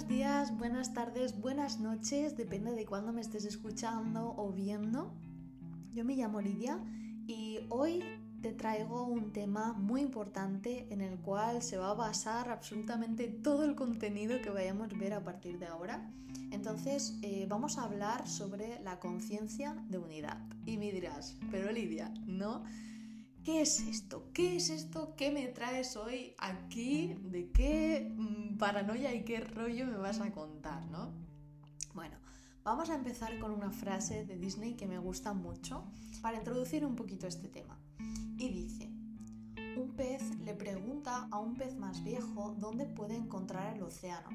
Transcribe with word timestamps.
buenos 0.00 0.16
días, 0.16 0.56
buenas 0.56 0.94
tardes, 0.94 1.38
buenas 1.38 1.78
noches, 1.78 2.34
depende 2.34 2.72
de 2.72 2.86
cuándo 2.86 3.12
me 3.12 3.20
estés 3.20 3.44
escuchando 3.44 4.34
o 4.38 4.50
viendo. 4.50 5.12
Yo 5.92 6.06
me 6.06 6.16
llamo 6.16 6.40
Lidia 6.40 6.78
y 7.26 7.58
hoy 7.68 8.02
te 8.40 8.52
traigo 8.52 9.04
un 9.04 9.30
tema 9.32 9.74
muy 9.74 10.00
importante 10.00 10.86
en 10.88 11.02
el 11.02 11.18
cual 11.18 11.60
se 11.62 11.76
va 11.76 11.90
a 11.90 11.94
basar 11.94 12.48
absolutamente 12.48 13.28
todo 13.28 13.64
el 13.64 13.74
contenido 13.74 14.40
que 14.40 14.48
vayamos 14.48 14.90
a 14.90 14.96
ver 14.96 15.12
a 15.12 15.22
partir 15.22 15.58
de 15.58 15.66
ahora. 15.66 16.10
Entonces 16.50 17.18
eh, 17.20 17.44
vamos 17.46 17.76
a 17.76 17.84
hablar 17.84 18.26
sobre 18.26 18.80
la 18.82 18.98
conciencia 19.00 19.74
de 19.90 19.98
unidad. 19.98 20.38
Y 20.64 20.78
me 20.78 20.92
dirás, 20.92 21.36
pero 21.50 21.70
Lidia, 21.70 22.10
¿no? 22.26 22.62
¿Qué 23.44 23.62
es 23.62 23.80
esto? 23.80 24.28
¿Qué 24.34 24.56
es 24.56 24.68
esto? 24.68 25.14
¿Qué 25.16 25.30
me 25.30 25.48
traes 25.48 25.96
hoy 25.96 26.34
aquí? 26.38 27.14
¿De 27.22 27.50
qué 27.50 28.12
mm, 28.14 28.58
paranoia 28.58 29.14
y 29.14 29.24
qué 29.24 29.40
rollo 29.40 29.86
me 29.86 29.96
vas 29.96 30.20
a 30.20 30.30
contar, 30.30 30.84
no? 30.90 31.10
Bueno, 31.94 32.18
vamos 32.62 32.90
a 32.90 32.94
empezar 32.94 33.38
con 33.38 33.52
una 33.52 33.70
frase 33.70 34.26
de 34.26 34.36
Disney 34.36 34.74
que 34.74 34.86
me 34.86 34.98
gusta 34.98 35.32
mucho 35.32 35.84
para 36.20 36.36
introducir 36.36 36.84
un 36.84 36.96
poquito 36.96 37.26
este 37.26 37.48
tema. 37.48 37.78
Y 38.36 38.50
dice, 38.50 38.90
un 39.74 39.94
pez 39.96 40.22
le 40.40 40.54
pregunta 40.54 41.26
a 41.30 41.38
un 41.38 41.54
pez 41.54 41.74
más 41.76 42.04
viejo 42.04 42.54
dónde 42.58 42.84
puede 42.84 43.16
encontrar 43.16 43.74
el 43.74 43.82
océano. 43.82 44.28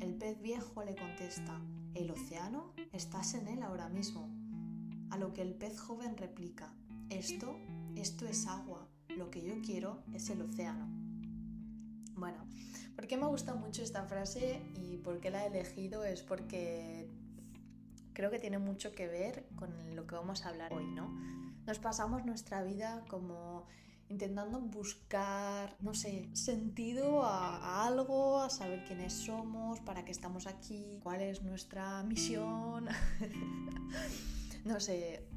El 0.00 0.14
pez 0.14 0.40
viejo 0.40 0.82
le 0.84 0.96
contesta, 0.96 1.60
¿el 1.94 2.10
océano? 2.10 2.72
Estás 2.92 3.34
en 3.34 3.48
él 3.48 3.62
ahora 3.62 3.90
mismo. 3.90 4.26
A 5.10 5.18
lo 5.18 5.34
que 5.34 5.42
el 5.42 5.54
pez 5.54 5.78
joven 5.78 6.16
replica, 6.16 6.72
esto 7.10 7.58
esto 8.00 8.26
es 8.26 8.46
agua, 8.46 8.86
lo 9.16 9.30
que 9.30 9.42
yo 9.42 9.60
quiero 9.60 10.02
es 10.12 10.30
el 10.30 10.42
océano. 10.42 10.86
Bueno, 12.14 12.46
¿por 12.94 13.06
qué 13.06 13.16
me 13.16 13.26
gusta 13.26 13.54
mucho 13.54 13.82
esta 13.82 14.04
frase 14.04 14.62
y 14.74 14.98
por 14.98 15.20
qué 15.20 15.30
la 15.30 15.44
he 15.44 15.48
elegido? 15.48 16.04
Es 16.04 16.22
porque 16.22 17.08
creo 18.12 18.30
que 18.30 18.38
tiene 18.38 18.58
mucho 18.58 18.92
que 18.92 19.06
ver 19.06 19.48
con 19.56 19.96
lo 19.96 20.06
que 20.06 20.14
vamos 20.14 20.44
a 20.44 20.50
hablar 20.50 20.72
hoy, 20.72 20.86
¿no? 20.86 21.08
Nos 21.66 21.78
pasamos 21.78 22.24
nuestra 22.24 22.62
vida 22.62 23.04
como 23.08 23.66
intentando 24.08 24.60
buscar, 24.60 25.76
no 25.80 25.92
sé, 25.92 26.30
sentido 26.32 27.24
a, 27.24 27.58
a, 27.58 27.86
algo, 27.86 28.40
a 28.40 28.48
saber 28.48 28.84
quiénes 28.84 29.12
somos, 29.12 29.80
para 29.80 30.04
qué 30.04 30.12
estamos 30.12 30.46
aquí, 30.46 30.98
cuál 31.02 31.20
es 31.20 31.42
nuestra 31.42 32.02
misión. 32.04 32.88
no 34.64 34.80
sé, 34.80 35.28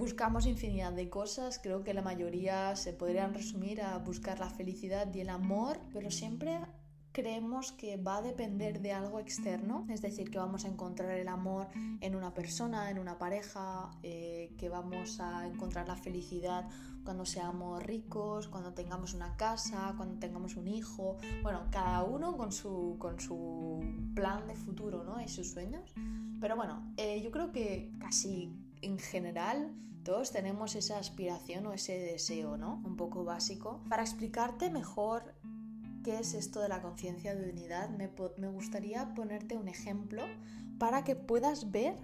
buscamos 0.00 0.46
infinidad 0.46 0.94
de 0.94 1.10
cosas, 1.10 1.60
creo 1.62 1.84
que 1.84 1.92
la 1.92 2.00
mayoría 2.00 2.74
se 2.74 2.94
podrían 2.94 3.34
resumir 3.34 3.82
a 3.82 3.98
buscar 3.98 4.40
la 4.40 4.48
felicidad 4.48 5.12
y 5.14 5.20
el 5.20 5.28
amor, 5.28 5.78
pero 5.92 6.10
siempre 6.10 6.58
creemos 7.12 7.72
que 7.72 7.98
va 7.98 8.16
a 8.16 8.22
depender 8.22 8.80
de 8.80 8.92
algo 8.92 9.20
externo, 9.20 9.86
es 9.90 10.00
decir, 10.00 10.30
que 10.30 10.38
vamos 10.38 10.64
a 10.64 10.68
encontrar 10.68 11.10
el 11.18 11.28
amor 11.28 11.68
en 12.00 12.16
una 12.16 12.32
persona, 12.32 12.90
en 12.90 12.98
una 12.98 13.18
pareja, 13.18 13.90
eh, 14.02 14.54
que 14.56 14.70
vamos 14.70 15.20
a 15.20 15.46
encontrar 15.46 15.86
la 15.86 15.96
felicidad 15.96 16.66
cuando 17.04 17.26
seamos 17.26 17.82
ricos, 17.82 18.48
cuando 18.48 18.72
tengamos 18.72 19.12
una 19.12 19.36
casa, 19.36 19.92
cuando 19.98 20.18
tengamos 20.18 20.56
un 20.56 20.66
hijo, 20.66 21.18
bueno, 21.42 21.66
cada 21.70 22.04
uno 22.04 22.38
con 22.38 22.52
su, 22.52 22.96
con 22.98 23.20
su 23.20 23.80
plan 24.14 24.46
de 24.46 24.54
futuro 24.54 25.04
¿no? 25.04 25.20
y 25.20 25.28
sus 25.28 25.50
sueños. 25.50 25.92
Pero 26.40 26.56
bueno, 26.56 26.90
eh, 26.96 27.20
yo 27.22 27.30
creo 27.30 27.52
que 27.52 27.92
casi 27.98 28.50
en 28.80 28.98
general 28.98 29.74
todos 30.02 30.32
tenemos 30.32 30.74
esa 30.74 30.98
aspiración 30.98 31.66
o 31.66 31.72
ese 31.72 31.98
deseo, 31.98 32.56
¿no? 32.56 32.82
Un 32.84 32.96
poco 32.96 33.24
básico. 33.24 33.82
Para 33.88 34.02
explicarte 34.02 34.70
mejor 34.70 35.34
qué 36.02 36.18
es 36.18 36.34
esto 36.34 36.60
de 36.60 36.68
la 36.68 36.80
conciencia 36.80 37.34
de 37.34 37.50
unidad, 37.50 37.90
me, 37.90 38.10
me, 38.38 38.48
gustaría 38.48 39.12
ponerte 39.14 39.56
un 39.56 39.68
ejemplo 39.68 40.24
para 40.78 41.04
que 41.04 41.16
puedas 41.16 41.70
ver 41.70 41.98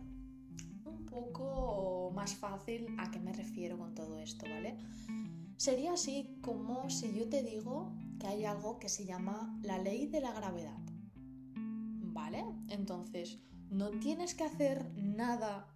un 0.84 1.06
poco 1.06 2.12
más 2.14 2.34
fácil 2.34 2.86
a 2.98 3.10
qué 3.10 3.18
me 3.18 3.32
refiero 3.32 3.78
con 3.78 3.94
todo 3.94 4.18
esto, 4.18 4.44
¿vale? 4.48 4.76
Sería 5.56 5.94
así 5.94 6.38
como 6.42 6.90
si 6.90 7.14
yo 7.18 7.28
te 7.28 7.42
digo 7.42 7.94
que 8.20 8.26
hay 8.26 8.44
algo 8.44 8.78
que 8.78 8.90
se 8.90 9.06
llama 9.06 9.58
la 9.62 9.78
ley 9.78 10.06
de 10.06 10.20
la 10.20 10.32
gravedad. 10.32 10.78
¿Vale? 11.54 12.44
Entonces, 12.68 13.38
no 13.70 13.90
tienes 13.90 14.34
que 14.34 14.44
hacer 14.44 14.92
nada 14.96 15.68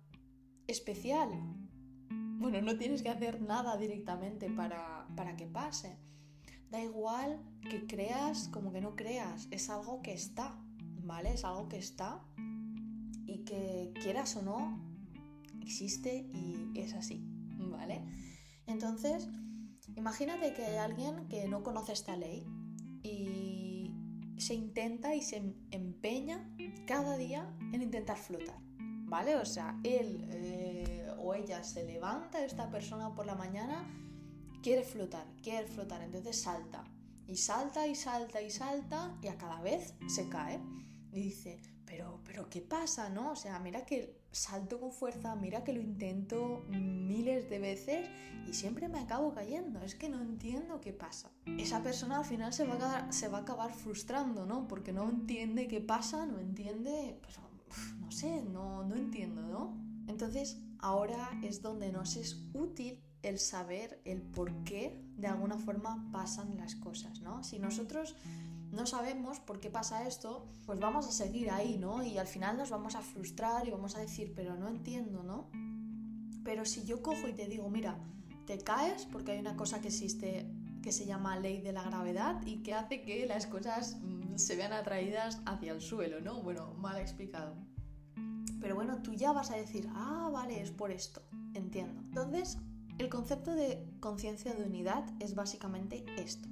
especial. 0.66 1.30
Bueno, 2.40 2.62
no 2.62 2.78
tienes 2.78 3.02
que 3.02 3.10
hacer 3.10 3.42
nada 3.42 3.76
directamente 3.76 4.48
para, 4.48 5.06
para 5.14 5.36
que 5.36 5.46
pase. 5.46 5.98
Da 6.70 6.80
igual 6.82 7.38
que 7.68 7.86
creas 7.86 8.48
como 8.48 8.72
que 8.72 8.80
no 8.80 8.96
creas, 8.96 9.46
es 9.50 9.68
algo 9.68 10.00
que 10.00 10.14
está, 10.14 10.58
¿vale? 11.02 11.34
Es 11.34 11.44
algo 11.44 11.68
que 11.68 11.76
está 11.76 12.24
y 13.26 13.44
que 13.44 13.92
quieras 14.00 14.36
o 14.36 14.42
no, 14.42 14.80
existe 15.60 16.30
y 16.32 16.72
es 16.76 16.94
así, 16.94 17.22
¿vale? 17.58 18.06
Entonces, 18.66 19.28
imagínate 19.94 20.54
que 20.54 20.64
hay 20.64 20.76
alguien 20.78 21.28
que 21.28 21.46
no 21.46 21.62
conoce 21.62 21.92
esta 21.92 22.16
ley 22.16 22.46
y 23.02 23.94
se 24.38 24.54
intenta 24.54 25.14
y 25.14 25.20
se 25.20 25.54
empeña 25.72 26.50
cada 26.86 27.18
día 27.18 27.54
en 27.74 27.82
intentar 27.82 28.16
flotar. 28.16 28.70
¿vale? 29.10 29.36
O 29.36 29.44
sea, 29.44 29.78
él 29.82 30.24
eh, 30.30 30.79
o 31.20 31.34
ella 31.34 31.62
se 31.62 31.84
levanta, 31.84 32.44
esta 32.44 32.70
persona 32.70 33.14
por 33.14 33.26
la 33.26 33.34
mañana, 33.34 33.86
quiere 34.62 34.82
flotar, 34.82 35.26
quiere 35.42 35.66
flotar, 35.66 36.02
entonces 36.02 36.40
salta. 36.40 36.84
Y 37.26 37.36
salta 37.36 37.86
y 37.86 37.94
salta 37.94 38.42
y 38.42 38.50
salta 38.50 39.16
y 39.22 39.28
a 39.28 39.36
cada 39.36 39.60
vez 39.60 39.94
se 40.08 40.28
cae. 40.28 40.60
Y 41.12 41.22
dice, 41.22 41.60
pero, 41.84 42.20
pero 42.24 42.48
¿qué 42.48 42.60
pasa, 42.60 43.08
no? 43.08 43.32
O 43.32 43.36
sea, 43.36 43.58
mira 43.60 43.84
que 43.84 44.20
salto 44.32 44.80
con 44.80 44.92
fuerza, 44.92 45.34
mira 45.34 45.64
que 45.64 45.72
lo 45.72 45.80
intento 45.80 46.64
miles 46.68 47.48
de 47.50 47.58
veces 47.58 48.08
y 48.46 48.54
siempre 48.54 48.88
me 48.88 48.98
acabo 48.98 49.32
cayendo. 49.32 49.80
Es 49.82 49.94
que 49.94 50.08
no 50.08 50.20
entiendo 50.20 50.80
qué 50.80 50.92
pasa. 50.92 51.30
Esa 51.58 51.82
persona 51.82 52.18
al 52.18 52.24
final 52.24 52.52
se 52.52 52.64
va 52.64 52.74
a, 52.96 53.12
se 53.12 53.28
va 53.28 53.38
a 53.38 53.40
acabar 53.42 53.72
frustrando, 53.72 54.46
¿no? 54.46 54.66
Porque 54.66 54.92
no 54.92 55.08
entiende 55.08 55.68
qué 55.68 55.80
pasa, 55.80 56.26
no 56.26 56.38
entiende, 56.38 57.18
pues, 57.22 57.38
no 57.98 58.10
sé, 58.10 58.42
no, 58.42 58.84
no 58.84 58.96
entiendo, 58.96 59.42
¿no? 59.42 59.89
Entonces 60.06 60.58
ahora 60.78 61.30
es 61.42 61.62
donde 61.62 61.92
nos 61.92 62.16
es 62.16 62.42
útil 62.54 63.02
el 63.22 63.38
saber 63.38 64.00
el 64.04 64.22
por 64.22 64.64
qué 64.64 65.02
de 65.16 65.26
alguna 65.26 65.58
forma 65.58 66.08
pasan 66.10 66.56
las 66.56 66.74
cosas, 66.74 67.20
¿no? 67.20 67.44
Si 67.44 67.58
nosotros 67.58 68.16
no 68.70 68.86
sabemos 68.86 69.40
por 69.40 69.60
qué 69.60 69.70
pasa 69.70 70.06
esto, 70.06 70.48
pues 70.64 70.78
vamos 70.78 71.06
a 71.06 71.12
seguir 71.12 71.50
ahí, 71.50 71.76
¿no? 71.76 72.02
Y 72.02 72.18
al 72.18 72.26
final 72.26 72.56
nos 72.56 72.70
vamos 72.70 72.94
a 72.94 73.02
frustrar 73.02 73.66
y 73.66 73.70
vamos 73.70 73.96
a 73.96 74.00
decir, 74.00 74.32
pero 74.34 74.56
no 74.56 74.68
entiendo, 74.68 75.22
¿no? 75.22 75.50
Pero 76.44 76.64
si 76.64 76.84
yo 76.84 77.02
cojo 77.02 77.28
y 77.28 77.32
te 77.32 77.46
digo, 77.46 77.68
mira, 77.68 77.98
te 78.46 78.58
caes 78.58 79.06
porque 79.06 79.32
hay 79.32 79.38
una 79.40 79.56
cosa 79.56 79.80
que 79.80 79.88
existe 79.88 80.50
que 80.82 80.92
se 80.92 81.04
llama 81.04 81.38
ley 81.38 81.60
de 81.60 81.72
la 81.72 81.82
gravedad 81.82 82.40
y 82.46 82.62
que 82.62 82.72
hace 82.72 83.02
que 83.02 83.26
las 83.26 83.46
cosas 83.46 83.98
mm, 84.00 84.38
se 84.38 84.56
vean 84.56 84.72
atraídas 84.72 85.42
hacia 85.44 85.72
el 85.72 85.82
suelo, 85.82 86.20
¿no? 86.20 86.42
Bueno, 86.42 86.72
mal 86.74 86.98
explicado. 86.98 87.54
Pero 88.60 88.74
bueno, 88.74 89.02
tú 89.02 89.14
ya 89.14 89.32
vas 89.32 89.50
a 89.50 89.56
decir, 89.56 89.88
ah, 89.94 90.28
vale, 90.32 90.60
es 90.60 90.70
por 90.70 90.90
esto, 90.90 91.22
entiendo. 91.54 92.00
Entonces, 92.02 92.58
el 92.98 93.08
concepto 93.08 93.54
de 93.54 93.88
conciencia 94.00 94.52
de 94.52 94.64
unidad 94.64 95.04
es 95.20 95.34
básicamente 95.34 96.04
esto. 96.18 96.48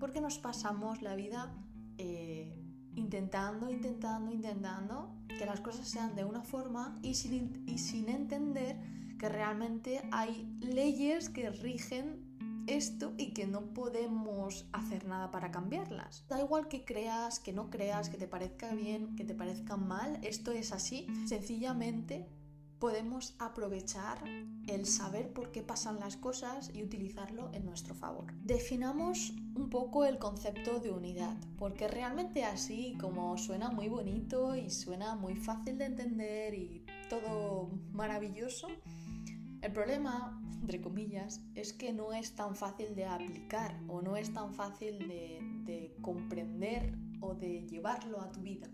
Porque 0.00 0.20
nos 0.20 0.38
pasamos 0.38 1.02
la 1.02 1.14
vida 1.14 1.54
eh, 1.98 2.58
intentando, 2.94 3.70
intentando, 3.70 4.32
intentando 4.32 5.14
que 5.26 5.46
las 5.46 5.60
cosas 5.60 5.88
sean 5.88 6.14
de 6.14 6.24
una 6.24 6.42
forma 6.42 6.98
y 7.02 7.14
sin, 7.14 7.64
y 7.68 7.78
sin 7.78 8.08
entender 8.08 8.76
que 9.18 9.28
realmente 9.28 10.02
hay 10.10 10.50
leyes 10.60 11.28
que 11.28 11.50
rigen 11.50 12.21
esto 12.66 13.14
y 13.16 13.32
que 13.32 13.46
no 13.46 13.72
podemos 13.74 14.66
hacer 14.72 15.06
nada 15.06 15.30
para 15.30 15.50
cambiarlas. 15.50 16.24
Da 16.28 16.40
igual 16.40 16.68
que 16.68 16.84
creas, 16.84 17.40
que 17.40 17.52
no 17.52 17.70
creas, 17.70 18.08
que 18.08 18.18
te 18.18 18.28
parezca 18.28 18.74
bien, 18.74 19.16
que 19.16 19.24
te 19.24 19.34
parezca 19.34 19.76
mal, 19.76 20.18
esto 20.22 20.52
es 20.52 20.72
así. 20.72 21.06
Sencillamente 21.26 22.28
podemos 22.82 23.36
aprovechar 23.38 24.24
el 24.66 24.86
saber 24.86 25.32
por 25.32 25.52
qué 25.52 25.62
pasan 25.62 26.00
las 26.00 26.16
cosas 26.16 26.68
y 26.74 26.82
utilizarlo 26.82 27.48
en 27.52 27.64
nuestro 27.64 27.94
favor. 27.94 28.32
Definamos 28.42 29.34
un 29.54 29.70
poco 29.70 30.04
el 30.04 30.18
concepto 30.18 30.80
de 30.80 30.90
unidad, 30.90 31.36
porque 31.58 31.86
realmente 31.86 32.42
así 32.42 32.96
como 33.00 33.38
suena 33.38 33.70
muy 33.70 33.88
bonito 33.88 34.56
y 34.56 34.68
suena 34.68 35.14
muy 35.14 35.36
fácil 35.36 35.78
de 35.78 35.84
entender 35.84 36.54
y 36.54 36.84
todo 37.08 37.70
maravilloso, 37.92 38.66
el 39.62 39.72
problema, 39.72 40.42
entre 40.60 40.80
comillas, 40.80 41.40
es 41.54 41.72
que 41.72 41.92
no 41.92 42.12
es 42.12 42.34
tan 42.34 42.56
fácil 42.56 42.94
de 42.94 43.06
aplicar 43.06 43.80
o 43.88 44.02
no 44.02 44.16
es 44.16 44.32
tan 44.32 44.54
fácil 44.54 44.98
de, 45.08 45.96
comprender 46.02 46.94
o 47.20 47.34
de 47.34 47.66
llevarlo 47.68 48.20
a 48.20 48.32
tu 48.32 48.40
vida, 48.40 48.68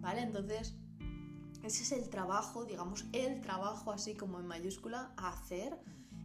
¿vale? 0.00 0.22
Entonces, 0.22 0.74
ese 1.62 1.82
es 1.82 1.92
el 1.92 2.08
trabajo, 2.08 2.64
digamos, 2.64 3.04
el 3.12 3.42
trabajo 3.42 3.92
así 3.92 4.14
como 4.14 4.40
en 4.40 4.46
mayúscula 4.46 5.12
hacer 5.18 5.78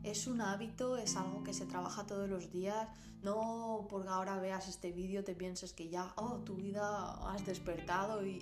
es 0.04 0.26
un 0.26 0.40
hábito, 0.40 0.96
es 0.96 1.18
algo 1.18 1.44
que 1.44 1.54
se 1.54 1.66
trabaja 1.66 2.06
todos 2.06 2.30
los 2.30 2.50
días. 2.50 2.90
No 3.24 3.88
porque 3.90 4.08
ahora 4.08 4.40
veas 4.40 4.70
este 4.70 4.92
vídeo 4.92 5.24
te 5.24 5.36
pienses 5.36 5.74
que 5.74 5.90
ya, 5.90 6.14
oh, 6.16 6.38
tu 6.46 6.56
vida 6.56 7.12
has 7.30 7.46
despertado 7.46 8.26
y, 8.26 8.42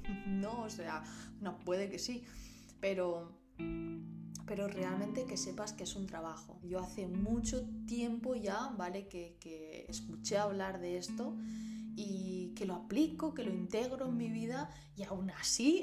no, 0.26 0.62
o 0.62 0.70
sea, 0.70 1.04
no, 1.40 1.58
puede 1.60 1.88
que 1.88 1.98
sí, 1.98 2.24
pero, 2.80 3.38
pero 4.46 4.68
realmente 4.68 5.24
que 5.24 5.36
sepas 5.36 5.72
que 5.72 5.84
es 5.84 5.96
un 5.96 6.06
trabajo. 6.06 6.58
Yo 6.62 6.80
hace 6.80 7.06
mucho 7.06 7.66
tiempo 7.86 8.34
ya, 8.34 8.74
¿vale? 8.76 9.08
Que, 9.08 9.36
que 9.40 9.86
escuché 9.88 10.36
hablar 10.38 10.80
de 10.80 10.98
esto 10.98 11.36
y 11.96 12.52
que 12.54 12.66
lo 12.66 12.74
aplico, 12.74 13.34
que 13.34 13.44
lo 13.44 13.52
integro 13.52 14.08
en 14.08 14.16
mi 14.16 14.28
vida 14.28 14.70
y 14.96 15.04
aún 15.04 15.30
así, 15.30 15.82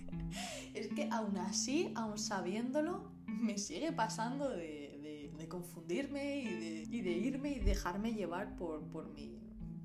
es 0.74 0.88
que 0.88 1.08
aún 1.10 1.36
así, 1.38 1.92
aún 1.94 2.18
sabiéndolo, 2.18 3.12
me 3.26 3.58
sigue 3.58 3.92
pasando 3.92 4.50
de, 4.50 4.84
confundirme 5.48 6.42
y 6.42 7.02
de, 7.02 7.12
irme 7.12 7.52
y 7.52 7.60
dejarme 7.60 8.12
llevar 8.12 8.56
por, 8.56 8.82
por, 8.88 9.08
mi, 9.12 9.38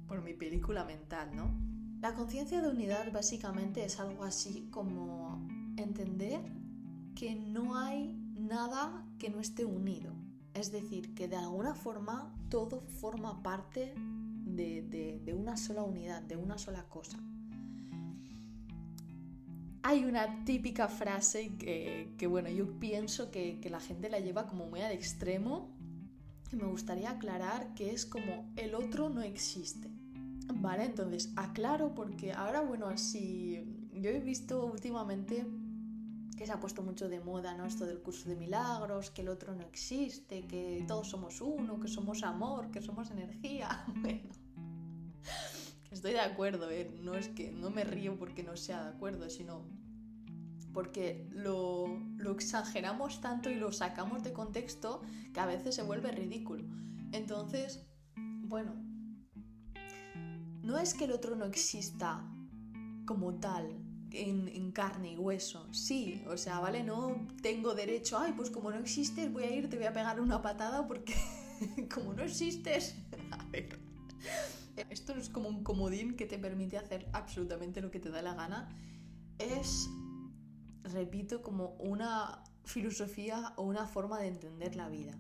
por 0.08 0.24
mi 0.24 0.34
película 0.34 0.86
mental, 0.86 1.36
¿no? 1.36 1.56
La 2.02 2.16
conciencia 2.16 2.64
de 2.64 2.70
unidad 2.70 3.12
básicamente 3.12 3.86
es 3.86 4.00
algo 4.00 4.24
así 4.24 4.70
como 4.72 5.48
entender 5.78 6.42
que 7.16 7.36
no 7.36 7.76
hay 7.76 8.14
nada 8.36 9.06
que 9.20 9.30
no 9.30 9.40
esté 9.40 9.66
unido. 9.66 10.14
Es 10.54 10.72
decir, 10.72 11.14
que 11.14 11.28
de 11.28 11.38
alguna 11.38 11.74
forma 11.74 12.36
todo 12.50 12.82
forma 12.82 13.42
parte 13.42 13.94
de, 13.96 15.34
una 15.38 15.56
sola 15.56 15.84
unidad, 15.84 16.22
de 16.22 16.36
una 16.36 16.58
sola 16.58 16.84
cosa. 16.90 17.18
Hay 19.84 20.06
una 20.06 20.44
típica 20.46 20.88
frase 20.88 21.56
que, 21.58 22.28
bueno, 22.28 22.50
yo 22.50 22.80
pienso 22.80 23.32
que, 23.32 23.60
que, 23.60 23.70
la 23.70 23.80
gente 23.80 24.10
la 24.10 24.20
lleva 24.20 24.46
como 24.46 24.68
muy 24.68 24.82
al 24.82 24.92
extremo 24.92 25.70
y 26.52 26.56
me 26.58 26.68
gustaría 26.68 27.12
aclarar 27.12 27.74
que 27.74 27.92
es 27.92 28.06
como 28.06 28.52
el 28.58 28.76
otro 28.76 29.10
no 29.10 29.22
existe. 29.22 29.90
¿Vale? 30.54 30.84
Entonces, 30.84 31.32
aclaro 31.38 31.96
porque 31.96 32.34
ahora, 32.34 32.62
bueno, 32.62 32.88
así 32.88 33.90
yo 33.94 34.10
he 34.10 34.20
visto 34.20 34.66
últimamente 34.66 35.46
que 36.42 36.48
se 36.48 36.54
ha 36.54 36.60
puesto 36.60 36.82
mucho 36.82 37.08
de 37.08 37.20
moda, 37.20 37.54
¿no? 37.54 37.68
Esto 37.68 37.86
del 37.86 38.00
curso 38.00 38.28
de 38.28 38.36
milagros, 38.36 39.12
que 39.12 39.22
el 39.22 39.30
otro 39.30 39.54
no 39.54 39.62
existe, 39.62 40.42
que 40.48 40.84
todos 40.88 41.08
somos 41.08 41.40
uno, 41.40 41.80
que 41.80 41.88
somos 41.88 42.24
amor, 42.24 42.72
que 42.72 42.82
somos 42.82 43.12
energía. 43.12 43.86
Bueno, 44.02 44.22
estoy 45.92 46.14
de 46.14 46.20
acuerdo, 46.20 46.72
¿eh? 46.72 46.90
No 47.00 47.14
es 47.14 47.28
que 47.28 47.52
no 47.52 47.70
me 47.70 47.84
río 47.84 48.18
porque 48.18 48.42
no 48.42 48.58
sea 48.58 48.82
de 48.82 48.90
acuerdo, 48.90 49.30
sino 49.30 49.68
porque 50.74 51.28
lo, 51.30 51.86
lo 52.18 52.32
exageramos 52.32 53.22
tanto 53.22 53.52
y 53.52 53.56
lo 53.56 53.72
sacamos 53.72 54.24
de 54.24 54.34
contexto 54.34 55.04
que 55.34 55.40
a 55.40 55.46
veces 55.46 55.76
se 55.76 55.84
vuelve 55.84 56.12
ridículo. 56.12 56.64
Entonces, 57.12 57.86
bueno, 58.16 58.74
no 60.64 60.80
es 60.80 60.96
que 60.96 61.06
el 61.06 61.12
otro 61.12 61.36
no 61.36 61.46
exista 61.46 62.26
como 63.06 63.36
tal, 63.36 63.91
en, 64.14 64.72
carne 64.72 65.14
y 65.14 65.18
hueso. 65.18 65.68
Sí, 65.72 66.24
o 66.28 66.38
sea, 66.38 66.60
¿vale? 66.60 66.84
No 66.84 67.28
tengo 67.42 67.74
derecho, 67.74 68.18
ay, 68.18 68.34
pues 68.36 68.50
como 68.50 68.72
no 68.72 68.78
existes, 68.78 69.32
voy 69.32 69.44
a 69.44 69.52
ir, 69.52 69.70
te 69.70 69.78
voy 69.78 69.86
a 69.86 69.94
pegar 69.94 70.20
una 70.20 70.42
patada 70.42 70.88
porque 70.88 71.14
como 71.94 72.14
no 72.14 72.24
existes. 72.24 72.96
a 73.32 73.44
ver. 73.46 73.80
Esto 74.90 75.14
no 75.14 75.22
es 75.22 75.30
como 75.30 75.50
un 75.50 75.64
comodín 75.64 76.16
que 76.16 76.26
te 76.26 76.40
permite 76.40 76.78
hacer 76.78 77.08
absolutamente 77.14 77.82
lo 77.82 77.92
que 77.92 78.00
te 78.00 78.10
da 78.10 78.22
la 78.22 78.34
gana. 78.34 78.70
Es, 79.38 79.90
repito, 80.84 81.42
como 81.42 81.76
una 81.80 82.44
filosofía 82.64 83.54
o 83.58 83.64
una 83.64 83.88
forma 83.88 84.20
de 84.20 84.28
entender 84.28 84.76
la 84.76 84.88
vida. 84.88 85.18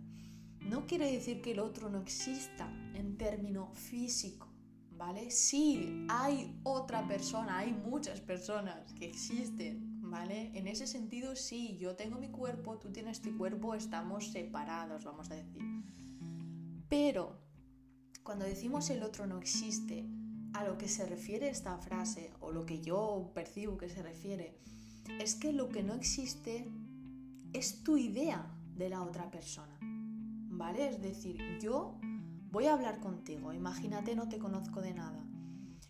No 0.61 0.85
quiere 0.85 1.11
decir 1.11 1.41
que 1.41 1.51
el 1.51 1.59
otro 1.59 1.89
no 1.89 2.01
exista 2.01 2.71
en 2.93 3.17
término 3.17 3.73
físico 3.73 4.50
¿vale? 5.01 5.31
Sí, 5.31 6.05
hay 6.09 6.59
otra 6.61 7.07
persona, 7.07 7.57
hay 7.57 7.73
muchas 7.73 8.21
personas 8.21 8.93
que 8.93 9.05
existen, 9.05 9.99
¿vale? 9.99 10.51
En 10.53 10.67
ese 10.67 10.85
sentido, 10.85 11.35
sí, 11.35 11.75
yo 11.79 11.95
tengo 11.95 12.19
mi 12.19 12.29
cuerpo, 12.29 12.77
tú 12.77 12.91
tienes 12.91 13.19
tu 13.19 13.35
cuerpo, 13.35 13.73
estamos 13.73 14.31
separados, 14.31 15.03
vamos 15.03 15.31
a 15.31 15.35
decir. 15.35 15.63
Pero, 16.87 17.41
cuando 18.21 18.45
decimos 18.45 18.91
el 18.91 19.01
otro 19.01 19.25
no 19.25 19.39
existe, 19.39 20.05
a 20.53 20.65
lo 20.65 20.77
que 20.77 20.87
se 20.87 21.07
refiere 21.07 21.49
esta 21.49 21.79
frase, 21.79 22.31
o 22.39 22.51
lo 22.51 22.67
que 22.67 22.79
yo 22.79 23.31
percibo 23.33 23.79
que 23.79 23.89
se 23.89 24.03
refiere, 24.03 24.59
es 25.19 25.33
que 25.33 25.51
lo 25.51 25.69
que 25.69 25.81
no 25.81 25.95
existe 25.95 26.69
es 27.53 27.81
tu 27.83 27.97
idea 27.97 28.55
de 28.75 28.89
la 28.89 29.01
otra 29.01 29.31
persona, 29.31 29.79
¿vale? 29.81 30.89
Es 30.89 31.01
decir, 31.01 31.41
yo 31.59 31.99
voy 32.51 32.65
a 32.65 32.73
hablar 32.73 32.99
contigo, 32.99 33.53
imagínate 33.53 34.15
no 34.15 34.27
te 34.27 34.37
conozco 34.37 34.81
de 34.81 34.93
nada. 34.93 35.25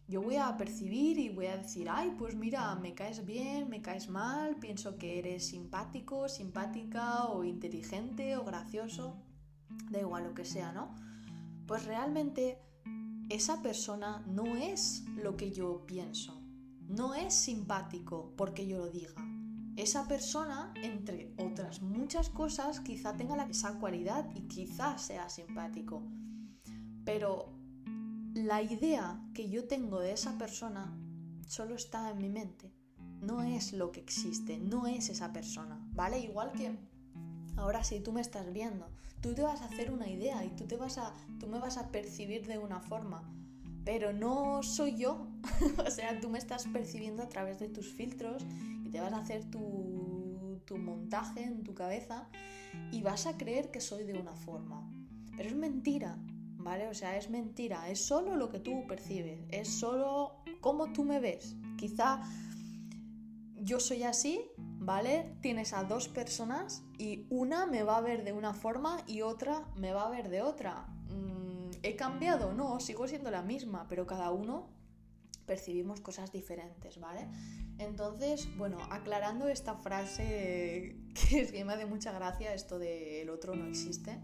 Yo 0.08 0.22
voy 0.22 0.36
a 0.36 0.58
percibir 0.58 1.18
y 1.18 1.30
voy 1.30 1.46
a 1.48 1.58
decir, 1.58 1.88
ay, 1.90 2.14
pues 2.18 2.36
mira, 2.36 2.76
me 2.76 2.94
caes 2.94 3.26
bien, 3.26 3.70
me 3.70 3.82
caes 3.82 4.10
mal, 4.10 4.58
pienso 4.58 4.98
que 4.98 5.20
eres 5.20 5.48
simpático, 5.48 6.28
simpática 6.28 7.26
o 7.26 7.44
inteligente 7.46 8.36
o 8.36 8.44
gracioso, 8.44 9.16
da 9.90 10.00
igual 10.00 10.26
lo 10.26 10.34
que 10.34 10.44
sea, 10.44 10.74
¿no? 10.74 10.94
Pues 11.66 11.86
realmente 11.86 12.60
esa 13.30 13.62
persona 13.62 14.22
no 14.28 14.58
es 14.58 15.06
lo 15.16 15.38
que 15.38 15.52
yo 15.52 15.86
pienso, 15.86 16.42
no 16.90 17.16
es 17.16 17.34
simpático 17.34 18.34
porque 18.36 18.68
yo 18.68 18.80
lo 18.80 18.90
diga. 18.90 19.14
Esa 19.78 20.06
persona, 20.10 20.74
entre 20.76 21.34
otras 21.38 21.82
muchas 21.82 22.30
cosas, 22.30 22.82
quizá 22.82 23.16
tenga 23.16 23.42
esa 23.46 23.80
cualidad 23.80 24.30
y 24.36 24.42
quizá 24.42 24.98
sea 24.98 25.30
simpático. 25.30 26.04
Pero 27.06 27.50
la 28.34 28.62
idea 28.62 29.20
que 29.34 29.50
yo 29.50 29.68
tengo 29.68 30.00
de 30.00 30.14
esa 30.14 30.38
persona 30.38 30.98
solo 31.48 31.76
está 31.76 32.10
en 32.10 32.18
mi 32.18 32.30
mente. 32.30 32.72
No 33.22 33.44
es 33.44 33.74
lo 33.74 33.92
que 33.92 34.00
existe, 34.00 34.58
no 34.58 34.88
es 34.88 35.10
esa 35.10 35.32
persona, 35.34 35.80
¿vale? 35.92 36.20
Igual 36.20 36.54
que 36.54 36.76
ahora 37.58 37.84
si 37.84 38.00
tú 38.00 38.12
me 38.12 38.22
estás 38.22 38.52
viendo, 38.52 38.88
tú 39.22 39.36
te 39.36 39.44
vas 39.44 39.62
a 39.62 39.66
hacer 39.66 39.92
una 39.92 40.10
idea 40.10 40.44
y 40.44 40.50
tú, 40.50 40.66
te 40.66 40.78
vas 40.78 40.98
a, 40.98 41.14
tú 41.40 41.48
me 41.48 41.60
vas 41.60 41.78
a 41.78 41.92
percibir 41.92 42.48
de 42.48 42.58
una 42.58 42.80
forma, 42.80 43.24
pero 43.84 44.14
no 44.14 44.64
soy 44.64 44.98
yo. 44.98 45.28
o 45.86 45.92
sea, 45.92 46.20
tú 46.20 46.30
me 46.30 46.40
estás 46.40 46.66
percibiendo 46.68 47.24
a 47.24 47.30
través 47.30 47.60
de 47.60 47.70
tus 47.70 47.94
filtros 47.94 48.44
y 48.84 48.90
te 48.90 49.02
vas 49.02 49.14
a 49.14 49.18
hacer 49.18 49.44
tu, 49.52 50.62
tu 50.66 50.78
montaje 50.78 51.44
en 51.44 51.64
tu 51.64 51.76
cabeza 51.76 52.28
y 52.92 53.02
vas 53.02 53.28
a 53.28 53.38
creer 53.38 53.72
que 53.72 53.82
soy 53.82 54.04
de 54.04 54.14
una 54.14 54.34
forma. 54.36 54.90
Pero 55.38 55.50
es 55.50 55.56
mentira, 55.56 56.18
¿vale? 56.64 56.88
O 56.88 56.94
sea, 56.94 57.18
es 57.18 57.30
mentira, 57.30 57.90
es 57.90 58.06
solo 58.06 58.36
lo 58.36 58.50
que 58.50 58.60
tú 58.60 58.86
percibes, 58.88 59.40
es 59.50 59.68
solo 59.68 60.44
cómo 60.60 60.92
tú 60.94 61.04
me 61.04 61.20
ves. 61.20 61.56
Quizá 61.78 62.22
yo 63.56 63.80
soy 63.80 64.04
así, 64.04 64.42
¿vale? 64.58 65.36
Tienes 65.42 65.74
a 65.74 65.84
dos 65.84 66.08
personas 66.08 66.84
y 66.98 67.26
una 67.30 67.66
me 67.66 67.84
va 67.84 67.98
a 67.98 68.02
ver 68.02 68.24
de 68.24 68.34
una 68.34 68.54
forma 68.54 69.04
y 69.08 69.22
otra 69.22 69.68
me 69.76 69.94
va 69.94 70.08
a 70.08 70.10
ver 70.10 70.30
de 70.30 70.42
otra. 70.42 70.88
Mm, 71.10 71.72
¿He 71.84 71.96
cambiado? 71.96 72.54
No, 72.54 72.80
sigo 72.80 73.08
siendo 73.08 73.32
la 73.32 73.42
misma, 73.42 73.88
pero 73.88 74.08
cada 74.08 74.32
uno 74.32 74.70
percibimos 75.46 76.00
cosas 76.02 76.32
diferentes, 76.32 77.00
¿vale? 77.00 77.28
Entonces, 77.78 78.48
bueno, 78.58 78.78
aclarando 78.90 79.48
esta 79.48 79.76
frase 79.76 80.96
que 81.14 81.42
es 81.42 81.52
que 81.52 81.66
me 81.66 81.74
hace 81.74 81.86
mucha 81.86 82.12
gracia, 82.12 82.54
esto 82.54 82.80
de 82.80 83.22
el 83.22 83.30
otro 83.30 83.56
no 83.56 83.68
existe 83.68 84.20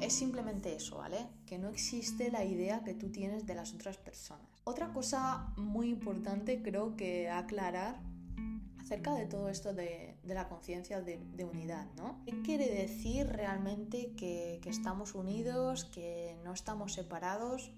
es 0.00 0.12
simplemente 0.14 0.74
eso, 0.74 0.98
¿vale? 0.98 1.28
Que 1.46 1.58
no 1.58 1.68
existe 1.68 2.30
la 2.30 2.44
idea 2.44 2.82
que 2.82 2.94
tú 2.94 3.10
tienes 3.10 3.46
de 3.46 3.54
las 3.54 3.74
otras 3.74 3.98
personas. 3.98 4.46
Otra 4.64 4.92
cosa 4.92 5.52
muy 5.56 5.88
importante 5.88 6.62
creo 6.62 6.96
que 6.96 7.28
aclarar 7.28 8.00
acerca 8.80 9.14
de 9.14 9.26
todo 9.26 9.48
esto 9.48 9.72
de, 9.72 10.16
la 10.24 10.48
conciencia 10.48 11.00
de, 11.00 11.44
unidad, 11.44 11.86
¿no? 11.96 12.20
¿Qué 12.24 12.42
quiere 12.42 12.68
decir 12.68 13.26
realmente 13.28 14.12
que, 14.16 14.60
estamos 14.64 15.14
unidos, 15.14 15.84
que 15.84 16.36
no 16.44 16.52
estamos 16.52 16.94
separados? 16.94 17.70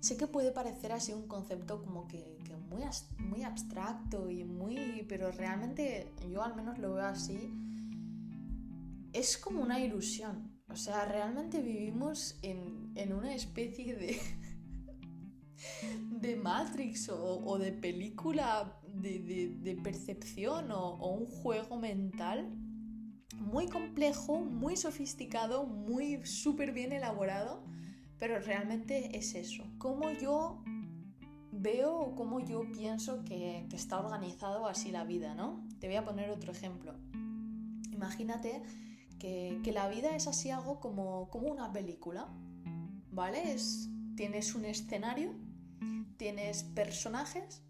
Sé 0.00 0.16
que 0.16 0.26
puede 0.26 0.52
parecer 0.52 0.92
así 0.92 1.12
un 1.12 1.26
concepto 1.26 1.82
como 1.82 2.06
que, 2.06 2.38
muy, 2.68 2.82
muy 3.18 3.42
abstracto 3.42 4.30
y 4.30 4.44
muy... 4.44 5.04
pero 5.08 5.32
realmente 5.32 6.12
yo 6.28 6.44
al 6.44 6.54
menos 6.54 6.78
lo 6.78 6.94
veo 6.94 7.06
así. 7.06 7.52
Es 9.12 9.36
como 9.36 9.62
una 9.62 9.80
ilusión, 9.80 10.49
o 10.72 10.76
sea, 10.76 11.04
realmente 11.04 11.60
vivimos 11.60 12.38
en, 12.42 13.12
una 13.12 13.34
especie 13.34 13.96
de, 13.96 14.20
de 16.20 16.36
Matrix 16.36 17.08
o, 17.08 17.58
de 17.58 17.72
película 17.72 18.78
de, 18.86 19.80
percepción 19.82 20.70
o, 20.70 21.12
un 21.12 21.26
juego 21.26 21.76
mental 21.76 22.50
muy 23.36 23.68
complejo, 23.68 24.40
muy 24.40 24.76
sofisticado, 24.76 25.66
muy 25.66 26.24
súper 26.24 26.72
bien 26.72 26.92
elaborado, 26.92 27.64
pero 28.18 28.38
realmente 28.38 29.16
es 29.16 29.34
eso. 29.34 29.64
Cómo 29.78 30.12
yo 30.12 30.62
veo 31.52 31.98
o 31.98 32.14
cómo 32.14 32.40
yo 32.40 32.70
pienso 32.70 33.24
que, 33.24 33.66
que 33.68 33.76
está 33.76 33.98
organizado 33.98 34.68
así 34.68 34.92
la 34.92 35.04
vida, 35.04 35.34
¿no? 35.34 35.66
Te 35.80 35.88
voy 35.88 35.96
a 35.96 36.04
poner 36.04 36.30
otro 36.30 36.52
ejemplo. 36.52 36.94
Imagínate 37.90 38.62
que, 39.20 39.70
la 39.72 39.88
vida 39.88 40.16
es 40.16 40.26
así 40.26 40.50
algo 40.50 40.80
como, 40.80 41.28
como 41.30 41.48
una 41.48 41.72
película, 41.72 42.26
¿vale? 43.12 43.52
Es, 43.52 43.88
tienes 44.16 44.54
un 44.56 44.64
escenario, 44.64 45.32
tienes 46.16 46.64
personajes 46.64 47.62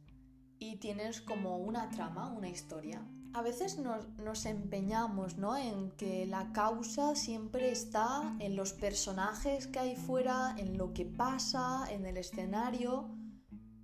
y 0.58 0.76
tienes 0.76 1.20
como 1.20 1.58
una 1.58 1.90
trama, 1.90 2.32
una 2.32 2.48
historia. 2.48 3.06
A 3.32 3.42
veces 3.42 3.78
nos, 3.78 4.46
empeñamos 4.46 5.36
¿no? 5.36 5.56
en 5.56 5.92
que 5.92 6.26
la 6.26 6.52
causa 6.52 7.14
siempre 7.14 7.70
está 7.70 8.34
en 8.40 8.56
los 8.56 8.72
personajes 8.72 9.68
que 9.68 9.78
hay 9.78 9.96
fuera, 9.96 10.56
en 10.58 10.76
lo 10.78 10.92
que 10.92 11.04
pasa, 11.04 11.86
en 11.90 12.06
el 12.06 12.16
escenario. 12.16 13.08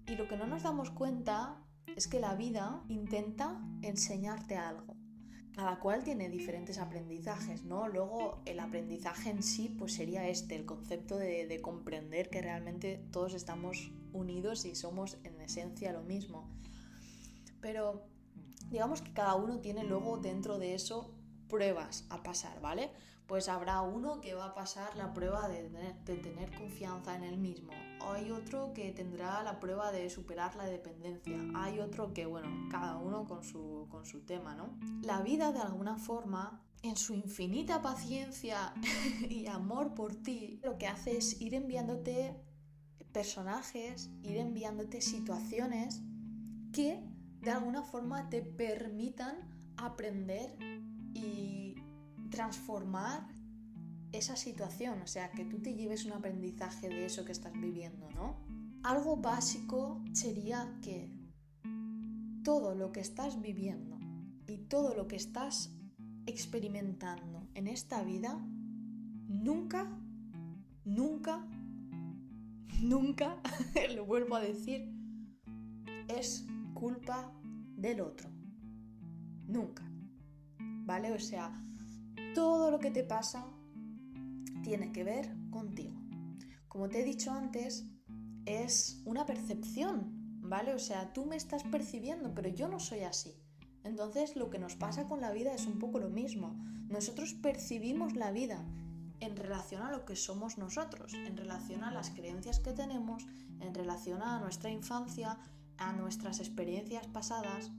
Y 0.06 0.16
lo 0.16 0.26
que 0.26 0.36
no 0.36 0.46
nos 0.46 0.64
damos 0.64 0.90
cuenta 0.90 1.62
es 1.94 2.08
que 2.08 2.18
la 2.18 2.34
vida 2.34 2.82
intenta 2.88 3.60
enseñarte 3.82 4.56
algo 4.56 4.96
cada 5.56 5.78
cual 5.78 6.04
tiene 6.04 6.28
diferentes 6.28 6.76
aprendizajes, 6.76 7.64
¿no? 7.64 7.88
Luego 7.88 8.42
el 8.44 8.60
aprendizaje 8.60 9.30
en 9.30 9.42
sí 9.42 9.74
pues 9.78 9.94
sería 9.94 10.28
este, 10.28 10.54
el 10.54 10.66
concepto 10.66 11.16
de, 11.16 11.60
comprender 11.62 12.28
que 12.28 12.42
realmente 12.42 13.00
todos 13.10 13.32
estamos 13.32 13.90
unidos 14.12 14.66
y 14.66 14.74
somos 14.74 15.16
en 15.24 15.40
esencia 15.40 15.94
lo 15.94 16.02
mismo. 16.02 16.46
Pero 17.62 18.02
digamos 18.70 19.00
que 19.00 19.14
cada 19.14 19.34
uno 19.34 19.60
tiene 19.60 19.82
luego 19.82 20.18
dentro 20.18 20.58
de 20.58 20.74
eso 20.74 21.15
pruebas 21.48 22.06
a 22.10 22.22
pasar, 22.22 22.60
¿vale? 22.60 22.90
Pues 23.26 23.48
habrá 23.48 23.80
uno 23.82 24.20
que 24.20 24.34
va 24.34 24.46
a 24.46 24.54
pasar 24.54 24.96
la 24.96 25.12
prueba 25.12 25.48
de 25.48 25.92
tener 26.04 26.54
confianza 26.54 27.16
en 27.16 27.24
él 27.24 27.38
mismo, 27.38 27.72
hay 28.00 28.30
otro 28.30 28.72
que 28.72 28.92
tendrá 28.92 29.42
la 29.42 29.58
prueba 29.58 29.90
de 29.90 30.08
superar 30.10 30.54
la 30.56 30.64
dependencia, 30.64 31.36
hay 31.54 31.80
otro 31.80 32.12
que, 32.12 32.26
bueno, 32.26 32.48
cada 32.70 32.96
uno 32.96 33.26
con 33.26 33.42
su, 33.42 33.86
con 33.90 34.06
su 34.06 34.20
tema, 34.20 34.54
¿no? 34.54 34.78
La 35.02 35.22
vida 35.22 35.52
de 35.52 35.60
alguna 35.60 35.96
forma, 35.96 36.62
en 36.82 36.96
su 36.96 37.14
infinita 37.14 37.82
paciencia 37.82 38.74
y 39.28 39.46
amor 39.46 39.94
por 39.94 40.14
ti, 40.14 40.60
lo 40.62 40.78
que 40.78 40.86
hace 40.86 41.16
es 41.16 41.40
ir 41.40 41.54
enviándote 41.54 42.36
personajes, 43.12 44.10
ir 44.22 44.36
enviándote 44.36 45.00
situaciones 45.00 46.02
que 46.72 47.02
de 47.40 47.50
alguna 47.50 47.82
forma 47.82 48.28
te 48.28 48.42
permitan 48.42 49.36
aprender 49.76 50.56
y 51.16 51.74
transformar 52.30 53.26
esa 54.12 54.36
situación, 54.36 55.00
o 55.02 55.06
sea, 55.06 55.30
que 55.30 55.44
tú 55.44 55.60
te 55.60 55.74
lleves 55.74 56.04
un 56.04 56.12
aprendizaje 56.12 56.88
de 56.88 57.06
eso 57.06 57.24
que 57.24 57.32
estás 57.32 57.52
viviendo, 57.52 58.10
¿no? 58.10 58.36
Algo 58.82 59.16
básico 59.16 60.02
sería 60.12 60.78
que 60.82 61.10
todo 62.44 62.74
lo 62.74 62.92
que 62.92 63.00
estás 63.00 63.40
viviendo 63.40 63.98
y 64.46 64.58
todo 64.58 64.94
lo 64.94 65.08
que 65.08 65.16
estás 65.16 65.74
experimentando 66.26 67.48
en 67.54 67.66
esta 67.66 68.02
vida, 68.02 68.38
nunca, 69.28 69.90
nunca, 70.84 71.46
nunca, 72.80 73.40
lo 73.94 74.06
vuelvo 74.06 74.36
a 74.36 74.40
decir, 74.40 74.92
es 76.08 76.46
culpa 76.74 77.32
del 77.76 78.00
otro. 78.00 78.28
Nunca. 79.46 79.95
¿Vale? 80.86 81.12
O 81.12 81.18
sea, 81.18 81.62
todo 82.34 82.70
lo 82.70 82.78
que 82.78 82.90
te 82.90 83.04
pasa 83.04 83.46
tiene 84.62 84.92
que 84.92 85.04
ver 85.04 85.36
contigo. 85.50 86.00
Como 86.68 86.88
te 86.88 87.00
he 87.00 87.04
dicho 87.04 87.32
antes, 87.32 87.84
es 88.46 89.02
una 89.04 89.26
percepción, 89.26 90.40
¿vale? 90.42 90.74
O 90.74 90.78
sea, 90.78 91.12
tú 91.12 91.26
me 91.26 91.36
estás 91.36 91.64
percibiendo, 91.64 92.34
pero 92.34 92.48
yo 92.48 92.68
no 92.68 92.78
soy 92.78 93.00
así. 93.00 93.34
Entonces 93.82 94.36
lo 94.36 94.50
que 94.50 94.58
nos 94.58 94.76
pasa 94.76 95.06
con 95.06 95.20
la 95.20 95.32
vida 95.32 95.52
es 95.52 95.66
un 95.66 95.78
poco 95.78 95.98
lo 95.98 96.08
mismo. 96.08 96.56
Nosotros 96.88 97.34
percibimos 97.34 98.14
la 98.14 98.30
vida 98.30 98.64
en 99.20 99.36
relación 99.36 99.82
a 99.82 99.90
lo 99.90 100.04
que 100.04 100.16
somos 100.16 100.58
nosotros, 100.58 101.14
en 101.14 101.36
relación 101.36 101.82
a 101.84 101.90
las 101.90 102.10
creencias 102.10 102.60
que 102.60 102.72
tenemos, 102.72 103.26
en 103.60 103.74
relación 103.74 104.22
a 104.22 104.38
nuestra 104.38 104.70
infancia, 104.70 105.38
a 105.78 105.92
nuestras 105.92 106.40
experiencias 106.40 107.06
pasadas, 107.08 107.70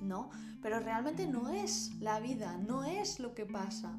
¿no? 0.00 0.30
Pero 0.62 0.80
realmente 0.80 1.26
no 1.26 1.50
es 1.50 1.94
la 2.00 2.20
vida, 2.20 2.56
no 2.56 2.84
es 2.84 3.20
lo 3.20 3.34
que 3.34 3.46
pasa. 3.46 3.98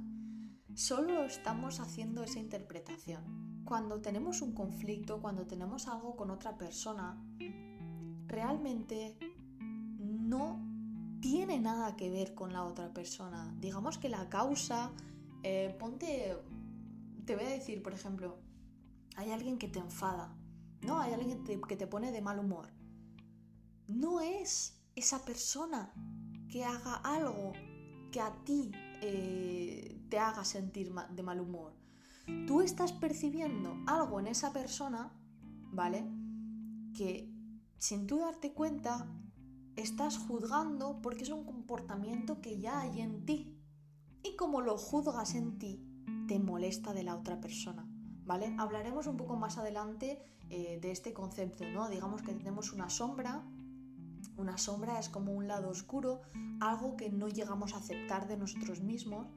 Solo 0.74 1.24
estamos 1.24 1.80
haciendo 1.80 2.24
esa 2.24 2.40
interpretación. 2.40 3.64
Cuando 3.66 4.02
tenemos 4.02 4.42
un 4.42 4.54
conflicto, 4.54 5.22
cuando 5.22 5.46
tenemos 5.46 5.88
algo 5.88 6.16
con 6.16 6.32
otra 6.32 6.58
persona, 6.58 7.22
realmente 8.28 9.18
no 10.00 10.70
tiene 11.22 11.60
nada 11.60 11.96
que 11.96 12.10
ver 12.10 12.34
con 12.34 12.54
la 12.54 12.64
otra 12.64 12.94
persona. 12.94 13.54
Digamos 13.60 13.98
que 13.98 14.10
la 14.10 14.30
causa, 14.30 14.92
eh, 15.44 15.76
ponte, 15.80 16.38
te 17.26 17.36
voy 17.36 17.46
a 17.46 17.50
decir, 17.50 17.84
por 17.84 17.94
ejemplo, 17.94 18.38
hay 19.16 19.32
alguien 19.32 19.58
que 19.58 19.68
te 19.68 19.80
enfada, 19.80 20.34
¿no? 20.82 21.00
Hay 21.00 21.14
alguien 21.14 21.44
que 21.44 21.76
te, 21.76 21.88
pone 21.88 22.12
de 22.12 22.22
mal 22.22 22.40
humor. 22.40 22.70
No 23.88 24.22
es 24.22 24.79
esa 25.00 25.24
persona 25.26 25.94
que 26.50 26.64
haga 26.64 26.96
algo 26.96 27.54
que 28.12 28.22
a 28.22 28.34
ti 28.44 28.72
eh, 29.02 30.06
te 30.10 30.20
haga 30.20 30.44
sentir 30.44 30.94
de 30.94 31.24
mal 31.24 31.40
humor. 31.40 31.74
Tú 32.46 32.62
estás 32.62 32.92
percibiendo 32.92 33.76
algo 33.88 34.20
en 34.20 34.28
esa 34.28 34.54
persona, 34.54 35.12
¿vale? 35.72 36.06
Que 36.94 37.32
sin 37.78 38.08
tú 38.08 38.20
darte 38.20 38.54
cuenta 38.54 39.08
estás 39.76 40.18
juzgando 40.18 41.00
porque 41.02 41.24
es 41.24 41.30
un 41.30 41.46
comportamiento 41.46 42.42
que 42.42 42.60
ya 42.60 42.82
hay 42.82 43.02
en 43.02 43.26
ti. 43.26 43.58
Y 44.22 44.36
como 44.36 44.62
lo 44.62 44.78
juzgas 44.78 45.34
en 45.36 45.58
ti, 45.58 45.86
te 46.28 46.40
molesta 46.40 46.94
de 46.94 47.04
la 47.04 47.16
otra 47.16 47.40
persona. 47.40 47.88
¿Vale? 48.26 48.54
Hablaremos 48.60 49.08
un 49.08 49.18
poco 49.18 49.36
más 49.38 49.58
adelante 49.58 50.22
eh, 50.50 50.78
de 50.80 50.92
este 50.92 51.14
concepto, 51.14 51.66
¿no? 51.66 51.90
Digamos 51.90 52.22
que 52.22 52.34
tenemos 52.34 52.74
una 52.74 52.90
sombra, 52.90 53.44
una 54.40 54.58
sombra 54.58 55.00
es 55.00 55.10
como 55.10 55.34
un 55.34 55.48
lado 55.48 55.70
oscuro, 55.70 56.22
algo 56.60 56.96
que 56.96 57.10
no 57.10 57.28
llegamos 57.28 57.74
a 57.74 57.78
aceptar 57.78 58.28
de 58.28 58.38
nosotros 58.38 58.82
mismos 58.82 59.28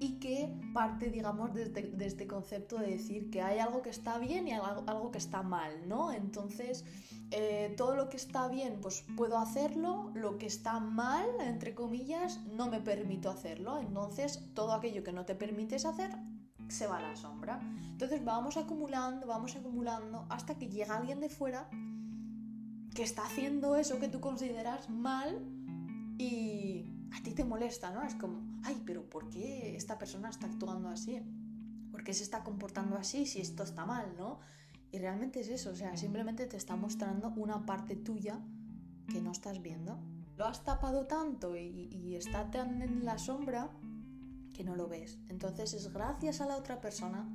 y 0.00 0.18
que 0.18 0.50
parte, 0.72 1.10
digamos, 1.10 1.54
este, 1.56 1.82
de 1.82 2.06
este, 2.06 2.26
concepto 2.26 2.78
de 2.78 2.92
decir 2.92 3.30
que 3.30 3.42
hay 3.42 3.58
algo 3.58 3.82
que 3.82 3.90
está 3.90 4.18
bien 4.18 4.48
y 4.48 4.52
algo, 4.52 4.82
algo 4.86 5.10
que 5.10 5.18
está 5.18 5.42
mal, 5.42 5.86
¿no? 5.86 6.10
Entonces, 6.10 6.86
eh, 7.30 7.74
todo 7.76 7.94
lo 7.94 8.08
que 8.08 8.16
está 8.16 8.48
bien, 8.48 8.78
pues 8.80 9.04
puedo 9.14 9.36
hacerlo, 9.36 10.10
lo 10.14 10.38
que 10.38 10.46
está 10.46 10.80
mal, 10.80 11.28
entre 11.40 11.74
comillas, 11.74 12.40
no 12.46 12.68
me 12.68 12.80
permito 12.80 13.28
hacerlo. 13.28 13.78
Entonces, 13.78 14.42
todo 14.54 14.72
aquello 14.72 15.04
que 15.04 15.12
no 15.12 15.26
te 15.26 15.34
permites 15.34 15.84
hacer, 15.84 16.10
se 16.68 16.86
va 16.86 16.96
a 16.96 17.02
la 17.02 17.16
sombra. 17.16 17.60
Entonces, 17.90 18.24
vamos 18.24 18.56
acumulando, 18.56 19.26
vamos 19.26 19.54
acumulando, 19.54 20.24
hasta 20.30 20.56
que 20.56 20.70
llega 20.70 20.96
alguien 20.96 21.20
de 21.20 21.28
fuera 21.28 21.68
que 22.94 23.02
está 23.02 23.22
haciendo 23.24 23.76
eso 23.76 23.98
que 23.98 24.08
tú 24.08 24.20
consideras 24.20 24.90
mal 24.90 25.40
y 26.18 26.86
a 27.12 27.22
ti 27.22 27.32
te 27.32 27.44
molesta, 27.44 27.90
¿no? 27.90 28.02
Es 28.02 28.14
como, 28.14 28.40
ay, 28.64 28.82
pero 28.84 29.08
¿por 29.08 29.30
qué 29.30 29.76
esta 29.76 29.98
persona 29.98 30.28
está 30.28 30.46
actuando 30.46 30.88
así? 30.88 31.20
¿Por 31.90 32.04
qué 32.04 32.12
se 32.14 32.22
está 32.22 32.42
comportando 32.42 32.96
así 32.96 33.26
si 33.26 33.40
esto 33.40 33.62
está 33.62 33.84
mal, 33.84 34.14
¿no? 34.16 34.40
Y 34.92 34.98
realmente 34.98 35.40
es 35.40 35.48
eso, 35.48 35.70
o 35.70 35.76
sea, 35.76 35.96
simplemente 35.96 36.46
te 36.46 36.56
está 36.56 36.76
mostrando 36.76 37.32
una 37.36 37.64
parte 37.64 37.96
tuya 37.96 38.40
que 39.08 39.20
no 39.20 39.30
estás 39.30 39.62
viendo. 39.62 40.00
Lo 40.36 40.46
has 40.46 40.64
tapado 40.64 41.06
tanto 41.06 41.56
y, 41.56 41.88
y 41.92 42.16
está 42.16 42.50
tan 42.50 42.82
en 42.82 43.04
la 43.04 43.18
sombra 43.18 43.70
que 44.52 44.64
no 44.64 44.74
lo 44.74 44.88
ves. 44.88 45.18
Entonces 45.28 45.74
es 45.74 45.92
gracias 45.92 46.40
a 46.40 46.46
la 46.46 46.56
otra 46.56 46.80
persona 46.80 47.28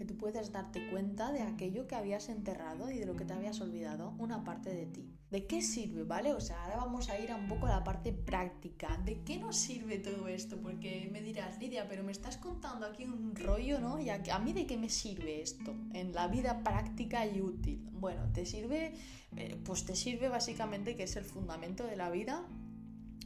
que 0.00 0.06
tú 0.06 0.16
puedes 0.16 0.50
darte 0.50 0.88
cuenta 0.88 1.30
de 1.30 1.42
aquello 1.42 1.86
que 1.86 1.94
habías 1.94 2.30
enterrado 2.30 2.90
y 2.90 2.96
de 2.96 3.04
lo 3.04 3.16
que 3.16 3.26
te 3.26 3.34
habías 3.34 3.60
olvidado, 3.60 4.14
una 4.16 4.44
parte 4.44 4.70
de 4.70 4.86
ti. 4.86 5.12
¿De 5.30 5.46
qué 5.46 5.60
sirve, 5.60 6.04
vale? 6.04 6.32
O 6.32 6.40
sea, 6.40 6.64
ahora 6.64 6.76
vamos 6.78 7.10
a 7.10 7.18
ir 7.20 7.30
un 7.34 7.46
poco 7.48 7.66
a 7.66 7.72
la 7.72 7.84
parte 7.84 8.10
práctica. 8.10 8.96
¿De 9.04 9.22
qué 9.24 9.36
nos 9.36 9.56
sirve 9.56 9.98
todo 9.98 10.26
esto? 10.26 10.56
Porque 10.56 11.10
me 11.12 11.20
dirás, 11.20 11.58
Lidia, 11.58 11.86
pero 11.86 12.02
me 12.02 12.12
estás 12.12 12.38
contando 12.38 12.86
aquí 12.86 13.04
un 13.04 13.36
rollo, 13.36 13.78
¿no? 13.78 14.00
¿Y 14.00 14.08
a, 14.08 14.22
a 14.32 14.38
mí 14.38 14.54
de 14.54 14.64
qué 14.64 14.78
me 14.78 14.88
sirve 14.88 15.42
esto 15.42 15.76
en 15.92 16.14
la 16.14 16.28
vida 16.28 16.64
práctica 16.64 17.26
y 17.26 17.42
útil? 17.42 17.86
Bueno, 17.92 18.22
te 18.32 18.46
sirve, 18.46 18.94
eh, 19.36 19.60
pues 19.62 19.84
te 19.84 19.96
sirve 19.96 20.30
básicamente 20.30 20.96
que 20.96 21.02
es 21.02 21.14
el 21.16 21.26
fundamento 21.26 21.84
de 21.84 21.96
la 21.96 22.08
vida 22.08 22.42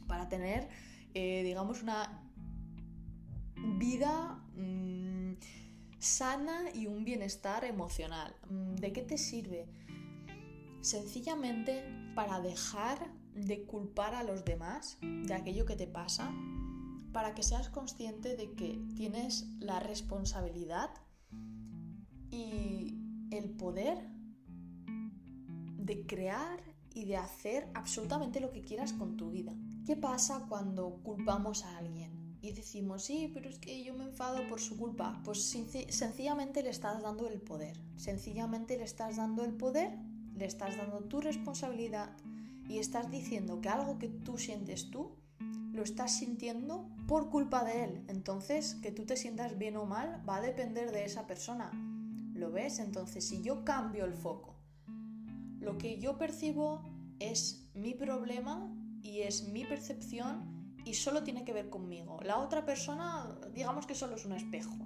para 0.09 0.27
tener, 0.27 0.67
eh, 1.13 1.41
digamos, 1.41 1.81
una 1.83 2.21
vida... 3.77 4.43
Mm, 4.57 5.04
sana 6.05 6.69
y 6.73 6.87
un 6.87 7.03
bienestar 7.03 7.65
emocional. 7.65 8.35
Mm, 8.49 8.75
¿De 8.75 8.93
qué 8.93 9.01
te 9.01 9.17
sirve? 9.17 9.67
Sencillamente 10.81 11.83
para 12.15 12.39
dejar 12.39 13.11
de 13.33 13.65
culpar 13.65 14.15
a 14.15 14.23
los 14.23 14.45
demás 14.45 14.97
de 15.01 15.33
aquello 15.33 15.65
que 15.65 15.75
te 15.75 15.87
pasa, 15.87 16.31
para 17.11 17.33
que 17.33 17.43
seas 17.43 17.69
consciente 17.69 18.37
de 18.37 18.53
que 18.53 18.79
tienes 18.95 19.47
la 19.59 19.79
responsabilidad 19.79 20.89
y 22.29 22.97
el 23.31 23.49
poder 23.51 23.97
de 25.77 26.05
crear 26.05 26.59
y 26.93 27.05
de 27.05 27.17
hacer 27.17 27.69
absolutamente 27.73 28.39
lo 28.39 28.51
que 28.51 28.61
quieras 28.61 28.93
con 28.93 29.17
tu 29.17 29.31
vida. 29.31 29.53
¿Qué 29.85 29.95
pasa 29.95 30.45
cuando 30.47 31.01
culpamos 31.03 31.65
a 31.65 31.77
alguien? 31.77 32.14
Y 32.45 32.51
decimos, 32.51 33.03
sí, 33.03 33.31
pero 33.33 33.49
es 33.49 33.57
que 33.57 33.83
yo 33.83 33.95
me 33.95 34.03
enfado 34.03 34.47
por 34.47 34.61
su 34.61 34.77
culpa. 34.77 35.19
Pues 35.23 35.43
sencillamente 35.89 36.61
le 36.61 36.69
estás 36.69 37.01
dando 37.01 37.27
el 37.27 37.41
poder. 37.41 37.75
Sencillamente 37.97 38.77
le 38.77 38.83
estás 38.83 39.15
dando 39.15 39.43
el 39.43 39.53
poder, 39.53 39.97
le 40.35 40.45
estás 40.45 40.77
dando 40.77 40.99
tu 41.05 41.21
responsabilidad 41.21 42.15
y 42.69 42.77
estás 42.77 43.09
diciendo 43.09 43.61
que 43.61 43.69
algo 43.69 43.97
que 43.97 44.09
tú 44.09 44.37
sientes 44.37 44.91
tú, 44.91 45.15
lo 45.73 45.81
estás 45.81 46.19
sintiendo 46.19 46.87
por 47.07 47.31
culpa 47.31 47.63
de 47.63 47.83
él. 47.83 48.05
Entonces, 48.09 48.75
que 48.75 48.91
tú 48.91 49.05
te 49.05 49.17
sientas 49.17 49.57
bien 49.57 49.75
o 49.75 49.85
mal 49.85 50.23
va 50.29 50.35
a 50.35 50.41
depender 50.41 50.91
de 50.91 51.03
esa 51.03 51.25
persona. 51.25 51.71
¿Lo 52.35 52.51
ves? 52.51 52.77
Entonces, 52.77 53.27
si 53.27 53.41
yo 53.41 53.65
cambio 53.65 54.05
el 54.05 54.13
foco, 54.13 54.55
lo 55.59 55.79
que 55.79 55.97
yo 55.99 56.19
percibo 56.19 56.83
es 57.17 57.67
mi 57.73 57.95
problema 57.95 58.71
y 59.01 59.21
es 59.21 59.47
mi 59.47 59.65
percepción 59.65 60.54
y 60.85 60.93
solo 60.93 61.23
tiene 61.23 61.43
que 61.43 61.51
ver 61.51 61.69
conmigo. 61.69 62.19
La 62.23 62.37
otra 62.39 62.65
persona, 62.65 63.37
digamos 63.53 63.85
que 63.85 63.95
solo 63.95 64.15
es 64.15 64.25
un 64.25 64.33
espejo. 64.33 64.77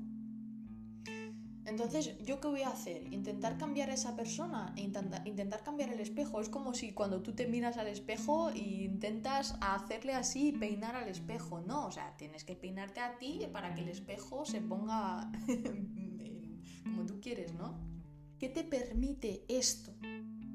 Entonces, 1.65 2.17
¿yo 2.23 2.39
qué 2.39 2.47
voy 2.47 2.63
a 2.63 2.69
hacer? 2.69 3.13
¿Intentar 3.13 3.59
cambiar 3.59 3.91
a 3.91 3.93
esa 3.93 4.15
persona? 4.15 4.73
E 4.75 4.81
intentar, 4.81 5.63
cambiar 5.63 5.93
el 5.93 5.99
espejo. 5.99 6.41
Es 6.41 6.49
como 6.49 6.73
si 6.73 6.93
cuando 6.93 7.21
tú 7.21 7.35
te 7.35 7.47
miras 7.47 7.77
al 7.77 7.87
espejo 7.87 8.49
e 8.49 8.57
intentas 8.57 9.55
hacerle 9.61 10.15
así 10.15 10.51
peinar 10.51 10.95
al 10.95 11.07
espejo. 11.09 11.61
No, 11.61 11.85
o 11.85 11.91
sea, 11.91 12.17
tienes 12.17 12.43
que 12.43 12.55
peinarte 12.55 13.01
a 13.01 13.19
ti 13.19 13.41
para 13.53 13.75
que 13.75 13.81
el 13.81 13.89
espejo 13.89 14.45
se 14.45 14.61
ponga 14.61 15.31
como 16.83 17.05
tú 17.05 17.19
quieres, 17.21 17.53
¿no? 17.53 17.77
¿Qué 18.39 18.49
te 18.49 18.63
permite 18.63 19.45
esto? 19.47 19.93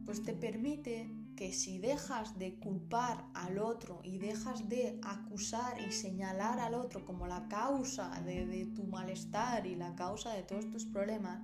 Pues 0.05 0.23
te 0.23 0.35
permite 0.35 1.11
que 1.37 1.53
si 1.53 1.79
dejas 1.79 2.39
de 2.39 2.59
culpar 2.59 3.25
al 3.35 3.59
otro 3.59 4.01
y 4.05 4.19
dejas 4.19 4.69
de 4.69 5.01
acusar 5.03 5.81
y 5.81 5.91
señalar 5.91 6.61
al 6.61 6.75
otro 6.75 7.05
como 7.05 7.27
la 7.27 7.49
causa 7.49 8.11
de, 8.23 8.67
tu 8.75 8.85
malestar 8.85 9.67
y 9.67 9.75
la 9.75 9.95
causa 9.95 10.33
de 10.33 10.43
todos 10.43 10.71
tus 10.71 10.87
problemas, 10.87 11.43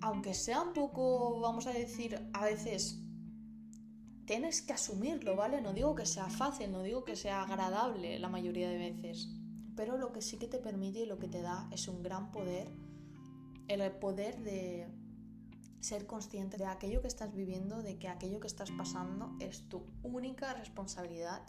aunque 0.00 0.34
sea 0.34 0.62
un 0.62 0.72
poco, 0.72 1.40
vamos 1.40 1.66
a 1.66 1.72
decir, 1.72 2.18
a 2.32 2.44
veces 2.44 3.00
tienes 4.26 4.62
que 4.62 4.72
asumirlo, 4.72 5.36
¿vale? 5.36 5.60
No 5.60 5.72
digo 5.72 5.94
que 5.94 6.06
sea 6.06 6.28
fácil, 6.28 6.70
no 6.70 6.82
digo 6.82 7.04
que 7.04 7.16
sea 7.16 7.42
agradable 7.42 8.18
la 8.18 8.28
mayoría 8.28 8.68
de 8.68 8.78
veces, 8.78 9.28
pero 9.76 9.96
lo 9.96 10.12
que 10.12 10.22
sí 10.22 10.38
que 10.38 10.48
te 10.48 10.58
permite 10.58 11.00
y 11.00 11.06
lo 11.06 11.18
que 11.18 11.28
te 11.28 11.40
da 11.40 11.68
es 11.72 11.88
un 11.88 12.02
gran 12.02 12.32
poder, 12.32 12.68
el 13.68 13.92
poder 13.92 14.42
de 14.42 14.88
ser 15.80 16.06
consciente 16.06 16.56
de 16.56 16.66
aquello 16.66 17.00
que 17.02 17.08
estás 17.08 17.34
viviendo, 17.34 17.82
de 17.82 17.98
que 17.98 18.08
aquello 18.08 18.40
que 18.40 18.46
estás 18.46 18.70
pasando 18.72 19.36
es 19.40 19.68
tu 19.68 19.84
única 20.02 20.54
responsabilidad 20.54 21.42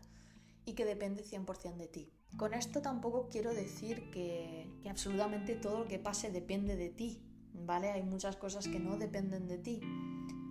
y 0.65 0.73
que 0.73 0.85
depende 0.85 1.23
100% 1.23 1.77
de 1.77 1.87
ti. 1.87 2.11
Con 2.37 2.53
esto 2.53 2.81
tampoco 2.81 3.29
quiero 3.29 3.53
decir 3.53 4.11
que, 4.11 4.69
absolutamente 4.89 5.55
todo 5.55 5.79
lo 5.79 5.87
que 5.87 5.99
pase 5.99 6.31
depende 6.31 6.75
de 6.75 6.89
ti, 6.89 7.23
¿vale? 7.53 7.89
Hay 7.89 8.03
muchas 8.03 8.35
cosas 8.35 8.67
que 8.67 8.79
no 8.79 8.97
dependen 8.97 9.47
de 9.47 9.57
ti, 9.57 9.81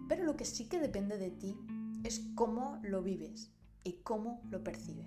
pero 0.09 0.25
lo 0.25 0.37
que 0.37 0.45
sí 0.45 0.69
que 0.69 0.81
depende 0.81 1.19
de 1.19 1.31
ti 1.31 1.57
es 2.03 2.21
cómo 2.35 2.81
lo 2.83 3.03
vives 3.03 3.53
y 3.85 3.95
cómo 4.03 4.41
lo 4.51 4.65
percibes. 4.65 5.07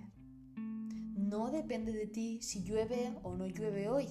No 1.14 1.50
depende 1.50 1.92
de 1.92 2.06
ti 2.06 2.40
si 2.42 2.62
llueve 2.62 3.14
o 3.22 3.36
no 3.36 3.46
llueve 3.46 3.88
hoy, 3.88 4.08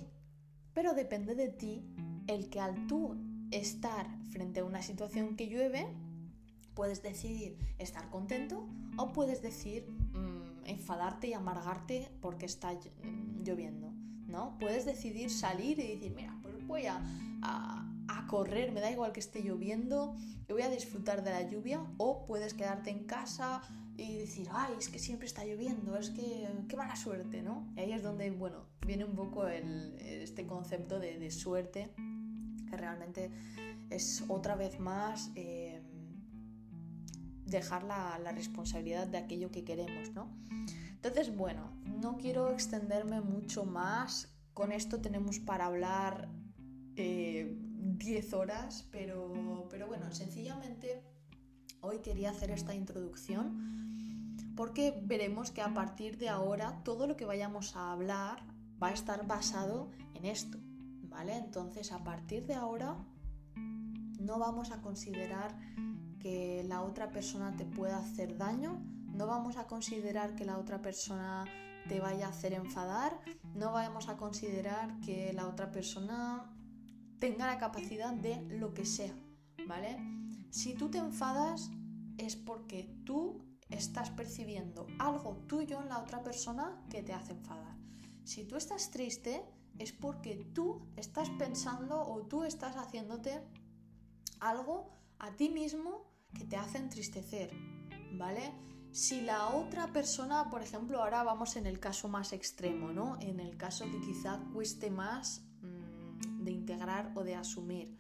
pero 0.74 0.94
depende 0.94 1.36
de 1.36 1.50
ti 1.50 1.84
el 2.28 2.50
que 2.50 2.60
al 2.60 2.88
tú 2.88 3.16
estar 3.52 4.08
frente 4.32 4.62
a 4.62 4.66
una 4.66 4.82
situación 4.82 5.36
que 5.36 5.48
llueve, 5.48 5.88
puedes 6.74 7.04
decidir 7.04 7.58
estar 7.78 8.10
contento 8.10 8.68
o 8.98 9.12
puedes 9.14 9.42
decir 9.42 9.88
mm, 9.90 10.66
enfadarte 10.66 11.28
y 11.28 11.34
amargarte 11.34 12.10
porque 12.22 12.46
está 12.46 12.72
mm, 12.74 13.44
lloviendo, 13.44 13.92
¿no? 14.28 14.58
Puedes 14.60 14.86
decidir 14.86 15.30
salir 15.30 15.80
y 15.80 15.96
decir, 15.96 16.14
mira, 16.16 16.38
pues 16.42 16.66
voy 16.66 16.86
a, 16.86 17.02
a, 17.42 17.88
correr, 18.28 18.72
me 18.72 18.80
da 18.80 18.90
igual 18.90 19.12
que 19.12 19.20
esté 19.20 19.42
lloviendo, 19.42 20.16
yo 20.48 20.56
voy 20.56 20.62
a 20.62 20.70
disfrutar 20.70 21.22
de 21.22 21.32
la 21.32 21.42
lluvia 21.50 21.86
o 21.98 22.26
puedes 22.26 22.54
quedarte 22.54 22.90
en 22.90 23.04
casa 23.04 23.62
y 23.98 24.20
decir, 24.20 24.48
ay, 24.54 24.74
es 24.80 24.88
que 24.88 25.00
siempre 25.00 25.28
está 25.28 25.44
lloviendo, 25.44 25.98
es 25.98 26.12
que 26.12 26.48
qué 26.70 26.78
mala 26.78 26.96
suerte, 26.96 27.42
¿no? 27.42 27.68
Y 27.76 27.82
ahí 27.82 27.92
es 27.92 28.04
donde, 28.04 28.32
bueno, 28.32 28.68
viene 28.88 29.04
un 29.04 29.16
poco 29.16 29.48
el, 29.48 29.98
este 30.00 30.48
concepto 30.48 30.98
de, 30.98 31.20
de 31.20 31.30
suerte 31.30 31.94
realmente 32.78 33.32
es 33.90 34.24
otra 34.28 34.56
vez 34.56 34.80
más 34.80 35.32
eh, 35.36 35.82
dejar 37.46 37.84
la, 37.84 38.18
responsabilidad 38.32 39.08
de 39.08 39.18
aquello 39.18 39.52
que 39.52 39.64
queremos, 39.64 40.12
¿no? 40.12 40.32
Entonces, 40.92 41.36
bueno, 41.36 41.72
no 41.86 42.18
quiero 42.18 42.52
extenderme 42.52 43.22
mucho 43.22 43.66
más. 43.66 44.34
Con 44.54 44.72
esto 44.72 45.02
tenemos 45.02 45.40
para 45.40 45.66
hablar 45.66 46.30
10 46.96 46.98
eh, 46.98 48.36
horas, 48.36 48.88
pero, 48.92 49.68
pero 49.70 49.88
bueno, 49.88 50.12
sencillamente 50.12 51.04
hoy 51.82 52.00
quería 52.00 52.30
hacer 52.30 52.52
esta 52.52 52.76
introducción 52.76 53.82
porque 54.56 55.02
veremos 55.04 55.52
que 55.52 55.62
a 55.62 55.74
partir 55.74 56.18
de 56.18 56.30
ahora 56.30 56.82
todo 56.84 57.08
lo 57.08 57.16
que 57.16 57.26
vayamos 57.26 57.76
a 57.76 57.92
hablar 57.92 58.44
va 58.82 58.90
a 58.90 58.94
estar 58.94 59.26
basado 59.26 59.92
en 60.14 60.26
esto, 60.26 60.60
¿vale? 61.12 61.36
Entonces, 61.36 61.92
a 61.92 62.04
partir 62.04 62.48
de 62.48 62.56
ahora, 62.56 62.96
no 64.20 64.40
vamos 64.40 64.72
a 64.72 64.82
considerar 64.82 65.56
que 66.20 66.64
la 66.68 66.82
otra 66.82 67.12
persona 67.12 67.56
te 67.56 67.66
pueda 67.66 67.98
hacer 67.98 68.38
daño, 68.38 68.82
no 69.08 69.28
vamos 69.28 69.58
a 69.58 69.68
considerar 69.68 70.36
que 70.36 70.46
la 70.46 70.58
otra 70.58 70.82
persona 70.82 71.46
te 71.88 72.00
vaya 72.00 72.28
a 72.28 72.30
hacer 72.30 72.54
enfadar, 72.54 73.20
no 73.56 73.72
vamos 73.72 74.08
a 74.08 74.18
considerar 74.18 75.00
que 75.02 75.34
la 75.34 75.48
otra 75.48 75.72
persona 75.72 76.56
tenga 77.20 77.48
la 77.48 77.58
capacidad 77.58 78.14
de 78.14 78.42
lo 78.50 78.74
que 78.74 78.86
sea, 78.86 79.14
¿vale? 79.68 79.98
Si 80.50 80.74
tú 80.76 80.90
te 80.90 81.00
enfadas 81.00 81.70
es 82.18 82.36
porque 82.36 82.96
tú 83.06 83.44
estás 83.70 84.12
percibiendo 84.12 84.86
algo 85.00 85.38
tuyo 85.48 85.82
en 85.82 85.90
la 85.90 86.00
otra 86.00 86.22
persona 86.22 86.84
que 86.90 87.02
te 87.02 87.14
hace 87.14 87.34
enfadar. 87.34 87.76
Si 88.24 88.46
tú 88.46 88.56
estás 88.56 88.92
triste 88.92 89.44
es 89.82 89.92
porque 89.92 90.36
tú 90.54 90.82
estás 90.96 91.30
pensando 91.32 92.00
o 92.00 92.22
tú 92.24 92.44
estás 92.44 92.76
haciéndote 92.76 93.42
algo 94.40 94.92
a 95.20 95.32
ti 95.36 95.50
mismo 95.50 96.06
que 96.34 96.46
te 96.46 96.56
hace 96.56 96.78
entristecer, 96.78 97.52
¿vale? 98.14 98.54
Si 98.92 99.22
la 99.22 99.50
otra 99.50 99.92
persona, 99.94 100.50
por 100.50 100.62
ejemplo, 100.62 101.02
ahora 101.02 101.24
vamos 101.24 101.56
en 101.56 101.66
el 101.66 101.80
caso 101.80 102.08
más 102.10 102.34
extremo, 102.34 102.92
¿no? 102.92 103.18
En 103.22 103.40
el 103.40 103.58
caso 103.58 103.86
que 103.90 104.02
quizá 104.02 104.40
cueste 104.54 104.90
más 104.90 105.42
mm, 105.62 106.44
de 106.44 106.52
integrar 106.52 107.12
o 107.16 107.24
de 107.24 107.36
asumir. 107.36 107.98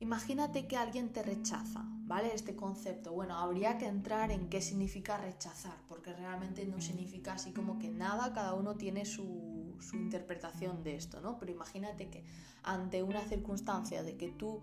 Imagínate 0.00 0.66
que 0.66 0.76
alguien 0.76 1.12
te 1.12 1.22
rechaza, 1.22 1.84
¿vale? 1.84 2.34
Este 2.34 2.56
concepto. 2.56 3.12
Bueno, 3.12 3.38
habría 3.38 3.78
que 3.78 3.86
entrar 3.86 4.32
en 4.32 4.48
qué 4.48 4.60
significa 4.60 5.16
rechazar, 5.16 5.78
porque 5.88 6.12
realmente 6.12 6.66
no 6.66 6.80
significa 6.80 7.34
así 7.34 7.52
como 7.52 7.78
que 7.78 7.88
nada, 7.88 8.32
cada 8.32 8.54
uno 8.54 8.74
tiene 8.74 9.04
su, 9.04 9.51
su 9.82 9.96
interpretación 9.96 10.82
de 10.82 10.96
esto, 10.96 11.20
¿no? 11.20 11.38
Pero 11.38 11.52
imagínate 11.52 12.08
que 12.08 12.24
ante 12.62 13.02
una 13.02 13.20
circunstancia 13.22 14.02
de 14.02 14.16
que 14.16 14.28
tú 14.30 14.62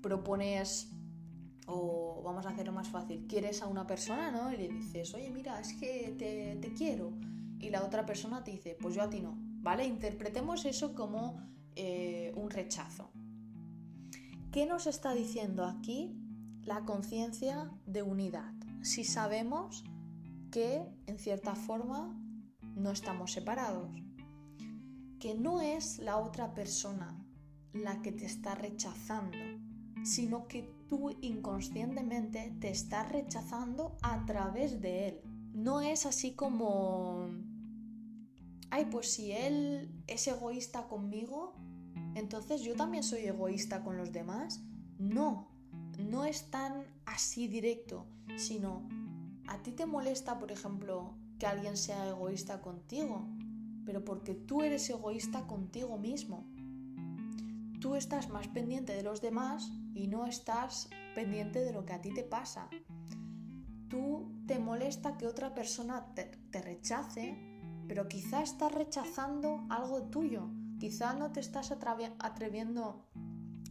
propones 0.00 0.90
o 1.66 2.22
vamos 2.24 2.46
a 2.46 2.50
hacerlo 2.50 2.72
más 2.72 2.88
fácil, 2.88 3.26
quieres 3.28 3.62
a 3.62 3.66
una 3.66 3.86
persona, 3.86 4.30
¿no? 4.30 4.50
Y 4.52 4.56
le 4.56 4.68
dices, 4.68 5.14
oye, 5.14 5.30
mira, 5.30 5.60
es 5.60 5.74
que 5.74 6.14
te, 6.18 6.72
quiero. 6.74 7.12
Y 7.60 7.70
la 7.70 7.84
otra 7.84 8.06
persona 8.06 8.42
te 8.42 8.52
dice, 8.52 8.76
pues 8.80 8.94
yo 8.94 9.02
a 9.02 9.10
ti 9.10 9.20
no, 9.20 9.36
¿vale? 9.60 9.84
Interpretemos 9.84 10.64
eso 10.64 10.94
como 10.94 11.42
eh, 11.76 12.32
un 12.34 12.50
rechazo. 12.50 13.10
¿Qué 14.50 14.64
nos 14.64 14.86
está 14.86 15.12
diciendo 15.12 15.66
aquí 15.66 16.16
la 16.62 16.86
conciencia 16.86 17.70
de 17.84 18.02
unidad? 18.02 18.54
Si 18.80 19.04
sabemos 19.04 19.84
que, 20.50 20.86
en 21.06 21.18
cierta 21.18 21.54
forma, 21.54 22.18
no 22.74 22.90
estamos 22.90 23.32
separados. 23.32 23.90
Que 25.18 25.34
no 25.34 25.60
es 25.60 25.98
la 25.98 26.16
otra 26.18 26.54
persona 26.54 27.24
la 27.72 28.00
que 28.02 28.12
te 28.12 28.24
está 28.24 28.54
rechazando, 28.54 29.36
sino 30.04 30.46
que 30.48 30.62
tú 30.88 31.10
inconscientemente 31.20 32.56
te 32.60 32.70
estás 32.70 33.10
rechazando 33.10 33.96
a 34.02 34.24
través 34.26 34.80
de 34.80 35.08
él. 35.08 35.20
No 35.52 35.80
es 35.80 36.06
así 36.06 36.32
como, 36.32 37.26
ay, 38.70 38.86
pues 38.90 39.12
si 39.12 39.32
él 39.32 39.90
es 40.06 40.26
egoísta 40.28 40.88
conmigo, 40.88 41.54
entonces 42.14 42.62
yo 42.62 42.74
también 42.74 43.02
soy 43.02 43.26
egoísta 43.26 43.82
con 43.82 43.96
los 43.96 44.12
demás. 44.12 44.62
No, 44.98 45.48
no 45.98 46.24
es 46.24 46.50
tan 46.50 46.84
así 47.06 47.48
directo, 47.48 48.06
sino 48.36 48.88
a 49.46 49.62
ti 49.62 49.72
te 49.72 49.86
molesta, 49.86 50.38
por 50.38 50.52
ejemplo, 50.52 51.14
que 51.38 51.46
alguien 51.46 51.76
sea 51.76 52.08
egoísta 52.08 52.60
contigo, 52.60 53.28
pero 53.88 54.04
porque 54.04 54.34
tú 54.34 54.60
eres 54.60 54.90
egoísta 54.90 55.46
contigo 55.46 55.96
mismo. 55.96 56.44
Tú 57.80 57.94
estás 57.94 58.28
más 58.28 58.46
pendiente 58.46 58.94
de 58.94 59.02
los 59.02 59.22
demás 59.22 59.72
y 59.94 60.08
no 60.08 60.26
estás 60.26 60.90
pendiente 61.14 61.64
de 61.64 61.72
lo 61.72 61.86
que 61.86 61.94
a 61.94 62.02
ti 62.02 62.12
te 62.12 62.22
pasa. 62.22 62.68
Tú 63.88 64.30
te 64.46 64.58
molesta 64.58 65.16
que 65.16 65.26
otra 65.26 65.54
persona 65.54 66.12
te, 66.14 66.60
rechace 66.60 67.34
pero 67.88 68.08
quizá 68.08 68.42
estás 68.42 68.72
rechazando 68.72 69.64
algo 69.70 70.02
tuyo, 70.02 70.50
quizá 70.78 71.14
no 71.14 71.32
te 71.32 71.40
estás 71.40 71.72
atreviendo 71.72 73.06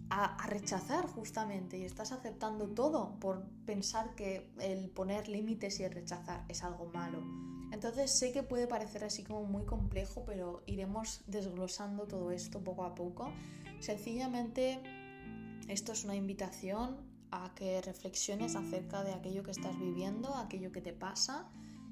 a, 0.10 0.47
rechazar 0.47 1.06
justamente 1.06 1.77
y 1.77 1.84
estás 1.84 2.12
aceptando 2.12 2.69
todo 2.69 3.19
por 3.19 3.45
pensar 3.67 4.15
que 4.15 4.51
el 4.60 4.89
poner 4.89 5.30
límites 5.30 5.80
y 5.80 5.84
el 5.84 5.91
rechazar 5.91 6.43
es 6.47 6.63
algo 6.63 6.88
malo. 6.88 7.46
Entonces 7.78 8.10
sé 8.10 8.32
que 8.32 8.42
puede 8.42 8.66
parecer 8.66 9.04
así 9.04 9.22
como 9.22 9.44
muy 9.44 9.63
complejo, 9.63 10.24
pero 10.26 10.63
iremos 10.66 11.22
desglosando 11.28 12.08
todo 12.08 12.32
esto 12.32 12.63
poco 12.63 12.84
a 12.84 12.96
poco. 12.96 13.32
Sencillamente 13.82 14.82
esto 15.68 15.92
es 15.92 16.04
una 16.04 16.16
invitación 16.16 16.98
a 17.30 17.54
que 17.54 17.80
reflexiones 17.84 18.56
acerca 18.56 19.04
de 19.04 19.13
aquello 19.13 19.44
que 19.44 19.52
estás 19.52 19.78
viviendo, 19.78 20.34
aquello 20.34 20.72
que 20.72 20.82
te 20.82 20.92
pasa 20.92 21.52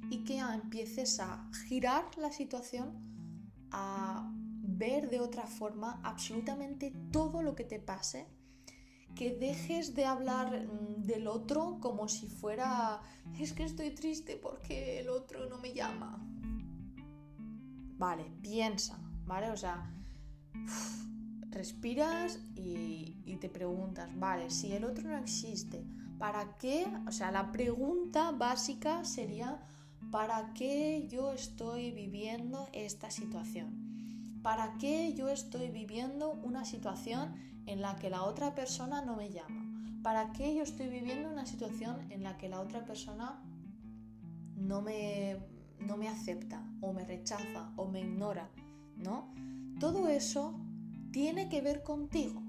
y 0.09 0.23
que 0.23 0.39
empieces 0.39 1.19
a 1.19 1.47
girar 1.67 2.05
la 2.17 2.31
situación, 2.31 3.67
a 3.69 4.27
ver 4.63 5.11
de 5.11 5.19
otra 5.19 5.45
forma 5.45 6.01
absolutamente 6.03 6.95
todo 7.11 7.43
lo 7.43 7.53
que 7.53 7.63
te 7.63 7.77
pase, 7.77 8.25
que 9.15 9.35
dejes 9.35 9.95
de 9.95 10.05
hablar 10.05 10.67
mm, 10.67 11.03
del 11.03 11.27
otro 11.27 11.79
como 11.79 12.07
si 12.07 12.27
fuera, 12.27 13.01
es 13.39 13.53
que 13.53 13.63
estoy 13.63 13.91
triste 13.91 14.35
porque 14.35 14.99
el 14.99 15.09
otro 15.09 15.49
no 15.49 15.57
me 15.57 15.73
llama. 15.73 16.19
Vale, 17.97 18.25
piensa, 18.41 18.99
¿vale? 19.25 19.49
O 19.49 19.57
sea, 19.57 19.89
respiras 21.49 22.39
y, 22.55 23.21
y 23.25 23.37
te 23.37 23.49
preguntas, 23.49 24.09
vale, 24.19 24.49
si 24.49 24.73
el 24.73 24.83
otro 24.83 25.07
no 25.07 25.17
existe, 25.17 25.85
¿para 26.19 26.57
qué? 26.57 26.85
O 27.07 27.11
sea, 27.11 27.31
la 27.31 27.51
pregunta 27.51 28.31
básica 28.31 29.05
sería, 29.05 29.61
¿para 30.11 30.53
qué 30.53 31.07
yo 31.09 31.31
estoy 31.31 31.91
viviendo 31.91 32.67
esta 32.73 33.09
situación? 33.09 33.85
¿Para 34.43 34.77
qué 34.77 35.13
yo 35.15 35.29
estoy 35.29 35.69
viviendo 35.69 36.31
una 36.31 36.65
situación 36.65 37.54
en 37.65 37.81
la 37.81 37.95
que 37.95 38.09
la 38.09 38.23
otra 38.23 38.55
persona 38.55 39.01
no 39.01 39.15
me 39.15 39.31
llama? 39.31 39.65
¿Para 40.03 40.31
qué 40.33 40.55
yo 40.55 40.63
estoy 40.63 40.87
viviendo 40.87 41.29
una 41.29 41.45
situación 41.45 42.11
en 42.11 42.23
la 42.23 42.37
que 42.37 42.49
la 42.49 42.61
otra 42.61 42.85
persona 42.85 43.41
no 44.55 44.81
me, 44.81 45.37
no 45.79 45.97
me 45.97 46.07
acepta 46.07 46.63
o 46.81 46.93
me 46.93 47.05
rechaza 47.05 47.71
o 47.75 47.87
me 47.87 48.01
ignora? 48.01 48.49
¿No? 48.97 49.33
Todo 49.79 50.07
eso 50.07 50.59
tiene 51.11 51.49
que 51.49 51.61
ver 51.61 51.83
contigo. 51.83 52.41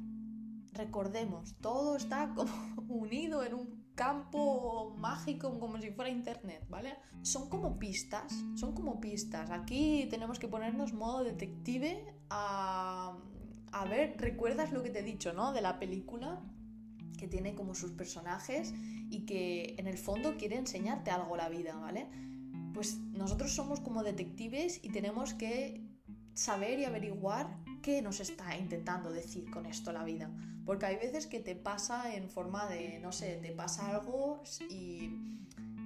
Recordemos, 0.73 1.57
todo 1.61 1.97
está 1.97 2.35
unido 2.89 3.43
en 3.43 3.55
un 3.55 3.87
campo 3.97 4.95
mágico 4.99 5.59
como 5.59 5.81
si 5.81 5.91
fuera 5.91 6.11
internet, 6.11 6.67
¿vale? 6.69 6.97
Son 7.23 7.49
como 7.49 7.79
pistas, 7.79 8.33
son 8.55 8.75
como 8.75 9.01
pistas. 9.01 9.51
Aquí 9.51 10.07
tenemos 10.11 10.39
que 10.39 10.47
ponernos 10.47 10.93
modo 10.93 11.25
detective 11.25 12.15
a, 12.31 13.19
a 13.73 13.85
ver, 13.85 14.17
¿recuerdas 14.19 14.73
lo 14.73 14.83
que 14.83 14.91
te 14.91 15.01
he 15.01 15.03
dicho, 15.03 15.33
¿no? 15.33 15.53
De 15.53 15.61
la 15.61 15.79
película 15.79 16.43
que 17.19 17.29
tiene 17.29 17.55
como 17.55 17.75
sus 17.75 17.93
personajes 17.93 18.75
y 19.11 19.25
que 19.27 19.75
en 19.79 19.87
el 19.87 19.99
fondo 19.99 20.37
quiere 20.37 20.57
enseñarte 20.57 21.11
algo 21.11 21.37
la 21.37 21.49
vida, 21.49 21.75
¿vale? 21.77 22.09
Pues 22.75 22.99
nosotros 22.99 23.55
somos 23.55 23.81
como 23.81 24.03
detectives 24.03 24.81
y 24.83 24.91
tenemos 24.91 25.35
que 25.35 25.83
saber 26.35 26.79
y 26.79 26.85
averiguar 26.85 27.59
qué 27.83 28.03
nos 28.03 28.21
está 28.21 28.57
intentando 28.57 29.11
decir 29.11 29.51
con 29.51 29.67
esto 29.67 29.93
la 29.93 30.05
vida. 30.05 30.31
Porque 30.65 30.87
hay 30.87 30.97
veces 30.97 31.27
que 31.27 31.41
te 31.41 31.55
pasa 31.55 32.15
en 32.15 32.29
forma 32.29 32.69
de, 32.69 32.99
no 32.99 33.13
sé, 33.13 33.37
te 33.37 33.53
pasa 33.53 33.89
algo 33.89 34.43
y, 34.69 35.11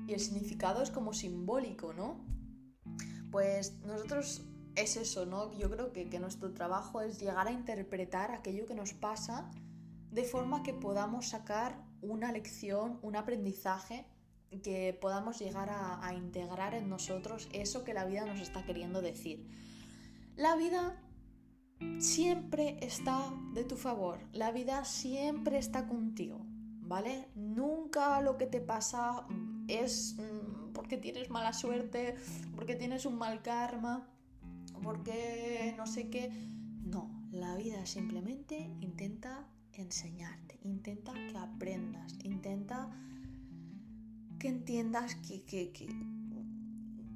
el 0.09 0.19
significado 0.19 0.83
es 0.83 0.91
como 0.91 1.13
simbólico, 1.13 1.93
¿no? 1.93 2.25
Pues 3.31 3.79
nosotros 3.85 4.43
es 4.81 4.97
eso, 4.97 5.27
¿no? 5.27 5.53
Yo 5.59 5.71
creo 5.71 5.93
que, 5.93 6.09
que 6.09 6.21
nuestro 6.21 6.53
trabajo 6.53 7.01
es 7.01 7.19
llegar 7.19 7.49
a 7.49 7.53
interpretar 7.53 8.31
aquello 8.33 8.67
que 8.67 8.75
nos 8.75 8.93
pasa 8.93 9.51
de 10.11 10.25
forma 10.25 10.63
que 10.63 10.75
podamos 10.75 11.29
sacar 11.29 11.85
una 12.03 12.33
lección, 12.33 12.99
un 13.03 13.17
aprendizaje, 13.17 14.07
que 14.63 14.99
podamos 15.01 15.39
llegar 15.39 15.71
a, 15.71 16.05
a 16.05 16.15
integrar 16.15 16.75
en 16.75 16.89
nosotros 16.89 17.49
eso 17.53 17.85
que 17.85 17.95
la 17.95 18.05
vida 18.05 18.25
nos 18.25 18.41
está 18.41 18.65
queriendo 18.65 19.01
decir. 19.01 19.47
La 20.37 20.57
vida 20.57 21.01
siempre 21.99 22.79
está 22.81 23.33
de 23.55 23.65
tu 23.65 23.77
favor, 23.77 24.19
la 24.33 24.51
vida 24.51 24.85
siempre 24.85 25.59
está 25.59 25.87
contigo, 25.87 26.41
¿vale? 26.81 27.29
Nunca 27.35 28.21
lo 28.21 28.37
que 28.37 28.47
te 28.47 28.61
pasa 28.61 29.27
es 29.69 30.17
mm, 30.19 30.73
porque 30.73 30.97
tienes 30.97 31.31
mala 31.31 31.53
suerte, 31.53 32.17
porque 32.57 32.75
tienes 32.75 33.07
un 33.07 33.17
mal 33.17 33.43
karma, 33.43 34.09
porque 34.83 35.75
no 35.77 35.87
sé 35.87 36.09
qué. 36.09 36.31
No, 36.85 37.11
la 37.33 37.55
vida 37.57 37.87
simplemente 37.87 38.71
intenta 38.81 39.47
enseñarte, 39.73 40.59
intenta 40.63 41.13
que 41.15 41.37
aprendas, 41.37 42.19
intenta 42.25 42.91
que 44.39 44.49
entiendas 44.49 45.15
que, 45.17 45.43
que, 45.43 45.73
que, 45.73 45.89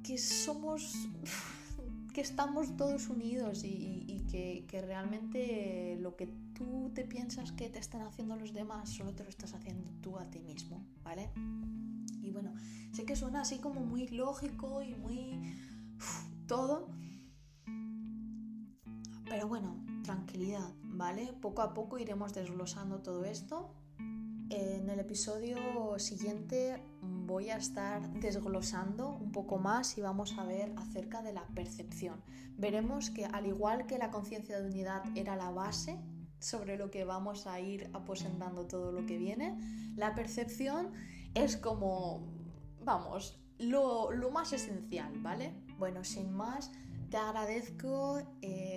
que 0.03 0.17
somos 0.17 1.07
que 2.15 2.21
estamos 2.21 2.77
todos 2.77 3.09
unidos 3.09 3.63
y, 3.65 4.23
que, 4.31 4.81
realmente 4.81 5.97
lo 5.99 6.15
que 6.15 6.27
tú 6.53 6.91
te 6.93 7.03
piensas 7.03 7.51
que 7.51 7.69
te 7.69 7.79
están 7.79 8.03
haciendo 8.03 8.37
los 8.37 8.53
demás, 8.53 8.89
solo 8.89 9.13
te 9.13 9.23
lo 9.23 9.29
estás 9.29 9.53
haciendo 9.53 9.89
tú 10.01 10.17
a 10.17 10.29
ti 10.29 10.39
mismo, 10.39 10.81
¿vale? 11.03 11.29
Y 12.21 12.31
bueno, 12.31 12.53
sé 12.93 13.05
que 13.05 13.17
suena 13.17 13.41
así 13.41 13.57
como 13.57 13.81
muy 13.81 14.07
lógico 14.07 14.81
y 14.81 14.95
muy 14.95 15.55
todo, 16.47 16.87
pero 19.27 19.47
bueno, 19.47 19.83
tranquilidad, 20.03 20.71
¿vale? 20.83 21.33
Poco 21.41 21.61
a 21.61 21.73
poco 21.73 21.97
iremos 21.97 22.33
desglosando 22.33 22.99
todo 23.01 23.25
esto. 23.25 23.73
En 24.49 24.89
el 24.89 24.99
episodio 24.99 25.57
siguiente 25.97 26.83
voy 27.01 27.49
a 27.49 27.57
estar 27.57 28.07
desglosando 28.19 29.09
un 29.09 29.31
poco 29.31 29.57
más 29.57 29.97
y 29.97 30.01
vamos 30.01 30.37
a 30.37 30.43
ver 30.43 30.73
acerca 30.77 31.21
de 31.23 31.33
la 31.33 31.47
percepción. 31.47 32.21
Veremos 32.57 33.09
que 33.09 33.25
al 33.25 33.47
igual 33.47 33.87
que 33.87 33.97
la 33.97 34.11
conciencia 34.11 34.59
de 34.59 34.67
unidad 34.67 35.03
era 35.15 35.35
la 35.35 35.49
base 35.49 35.99
sobre 36.39 36.77
lo 36.77 36.91
que 36.91 37.05
vamos 37.05 37.47
a 37.47 37.59
ir 37.59 37.89
aposentando 37.93 38.67
todo 38.67 38.91
lo 38.91 39.05
que 39.05 39.17
viene, 39.17 39.57
la 39.95 40.13
percepción 40.13 40.91
es 41.33 41.57
como, 41.57 42.23
vamos, 42.83 43.39
lo, 43.57 44.11
más 44.31 44.53
esencial, 44.53 45.11
¿vale? 45.21 45.53
Bueno, 45.79 46.03
sin 46.03 46.31
más, 46.31 46.71
te 47.09 47.17
agradezco 47.17 48.21
eh, 48.41 48.74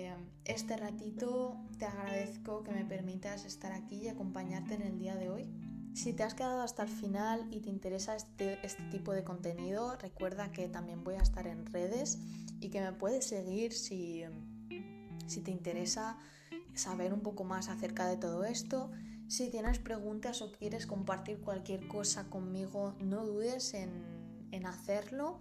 este 0.49 0.75
ratito, 0.77 1.57
te 1.77 1.85
agradezco 1.85 2.63
que 2.63 2.71
me 2.71 2.83
permitas 2.83 3.45
estar 3.45 3.71
aquí 3.71 3.97
y 3.97 4.07
acompañarte 4.07 4.73
en 4.73 4.81
el 4.81 4.97
día 4.97 5.15
de 5.15 5.29
hoy. 5.29 5.47
Si 5.93 6.13
te 6.13 6.23
has 6.23 6.33
quedado 6.33 6.61
hasta 6.61 6.83
el 6.83 6.89
final 6.89 7.47
y 7.51 7.59
te 7.59 7.69
interesa 7.69 8.15
este, 8.15 8.57
este, 8.65 8.83
tipo 8.89 9.13
de 9.13 9.23
contenido, 9.23 9.95
recuerda 9.97 10.51
que 10.51 10.67
también 10.67 11.03
voy 11.03 11.15
a 11.15 11.21
estar 11.21 11.45
en 11.45 11.67
redes 11.67 12.19
y 12.59 12.69
que 12.69 12.81
me 12.81 12.91
puedes 12.93 13.25
seguir 13.25 13.73
si, 13.73 14.23
si 15.27 15.41
te 15.41 15.51
interesa 15.51 16.17
saber 16.73 17.13
un 17.13 17.21
poco 17.21 17.43
más 17.43 17.69
acerca 17.69 18.07
de 18.07 18.17
todo 18.17 18.43
esto. 18.43 18.91
Si 19.27 19.51
tienes 19.51 19.77
preguntas 19.77 20.41
o 20.41 20.51
quieres 20.51 20.87
compartir 20.87 21.41
cualquier 21.41 21.87
cosa 21.87 22.29
conmigo, 22.29 22.95
no 22.99 23.23
dudes 23.23 23.75
en, 23.75 24.47
en 24.51 24.65
hacerlo. 24.65 25.39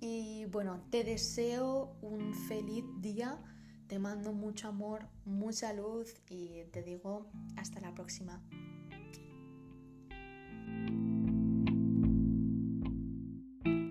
Y 0.00 0.46
bueno, 0.46 0.82
te 0.90 1.04
deseo 1.04 1.96
un 2.00 2.34
feliz 2.48 2.84
día, 3.00 3.38
te 3.86 4.00
mando 4.00 4.32
mucho 4.32 4.68
amor, 4.68 5.06
mucha 5.24 5.72
luz 5.72 6.14
y 6.28 6.64
te 6.72 6.82
digo 6.82 7.30
hasta 7.56 7.80
la 7.80 7.94
próxima. 7.94 8.42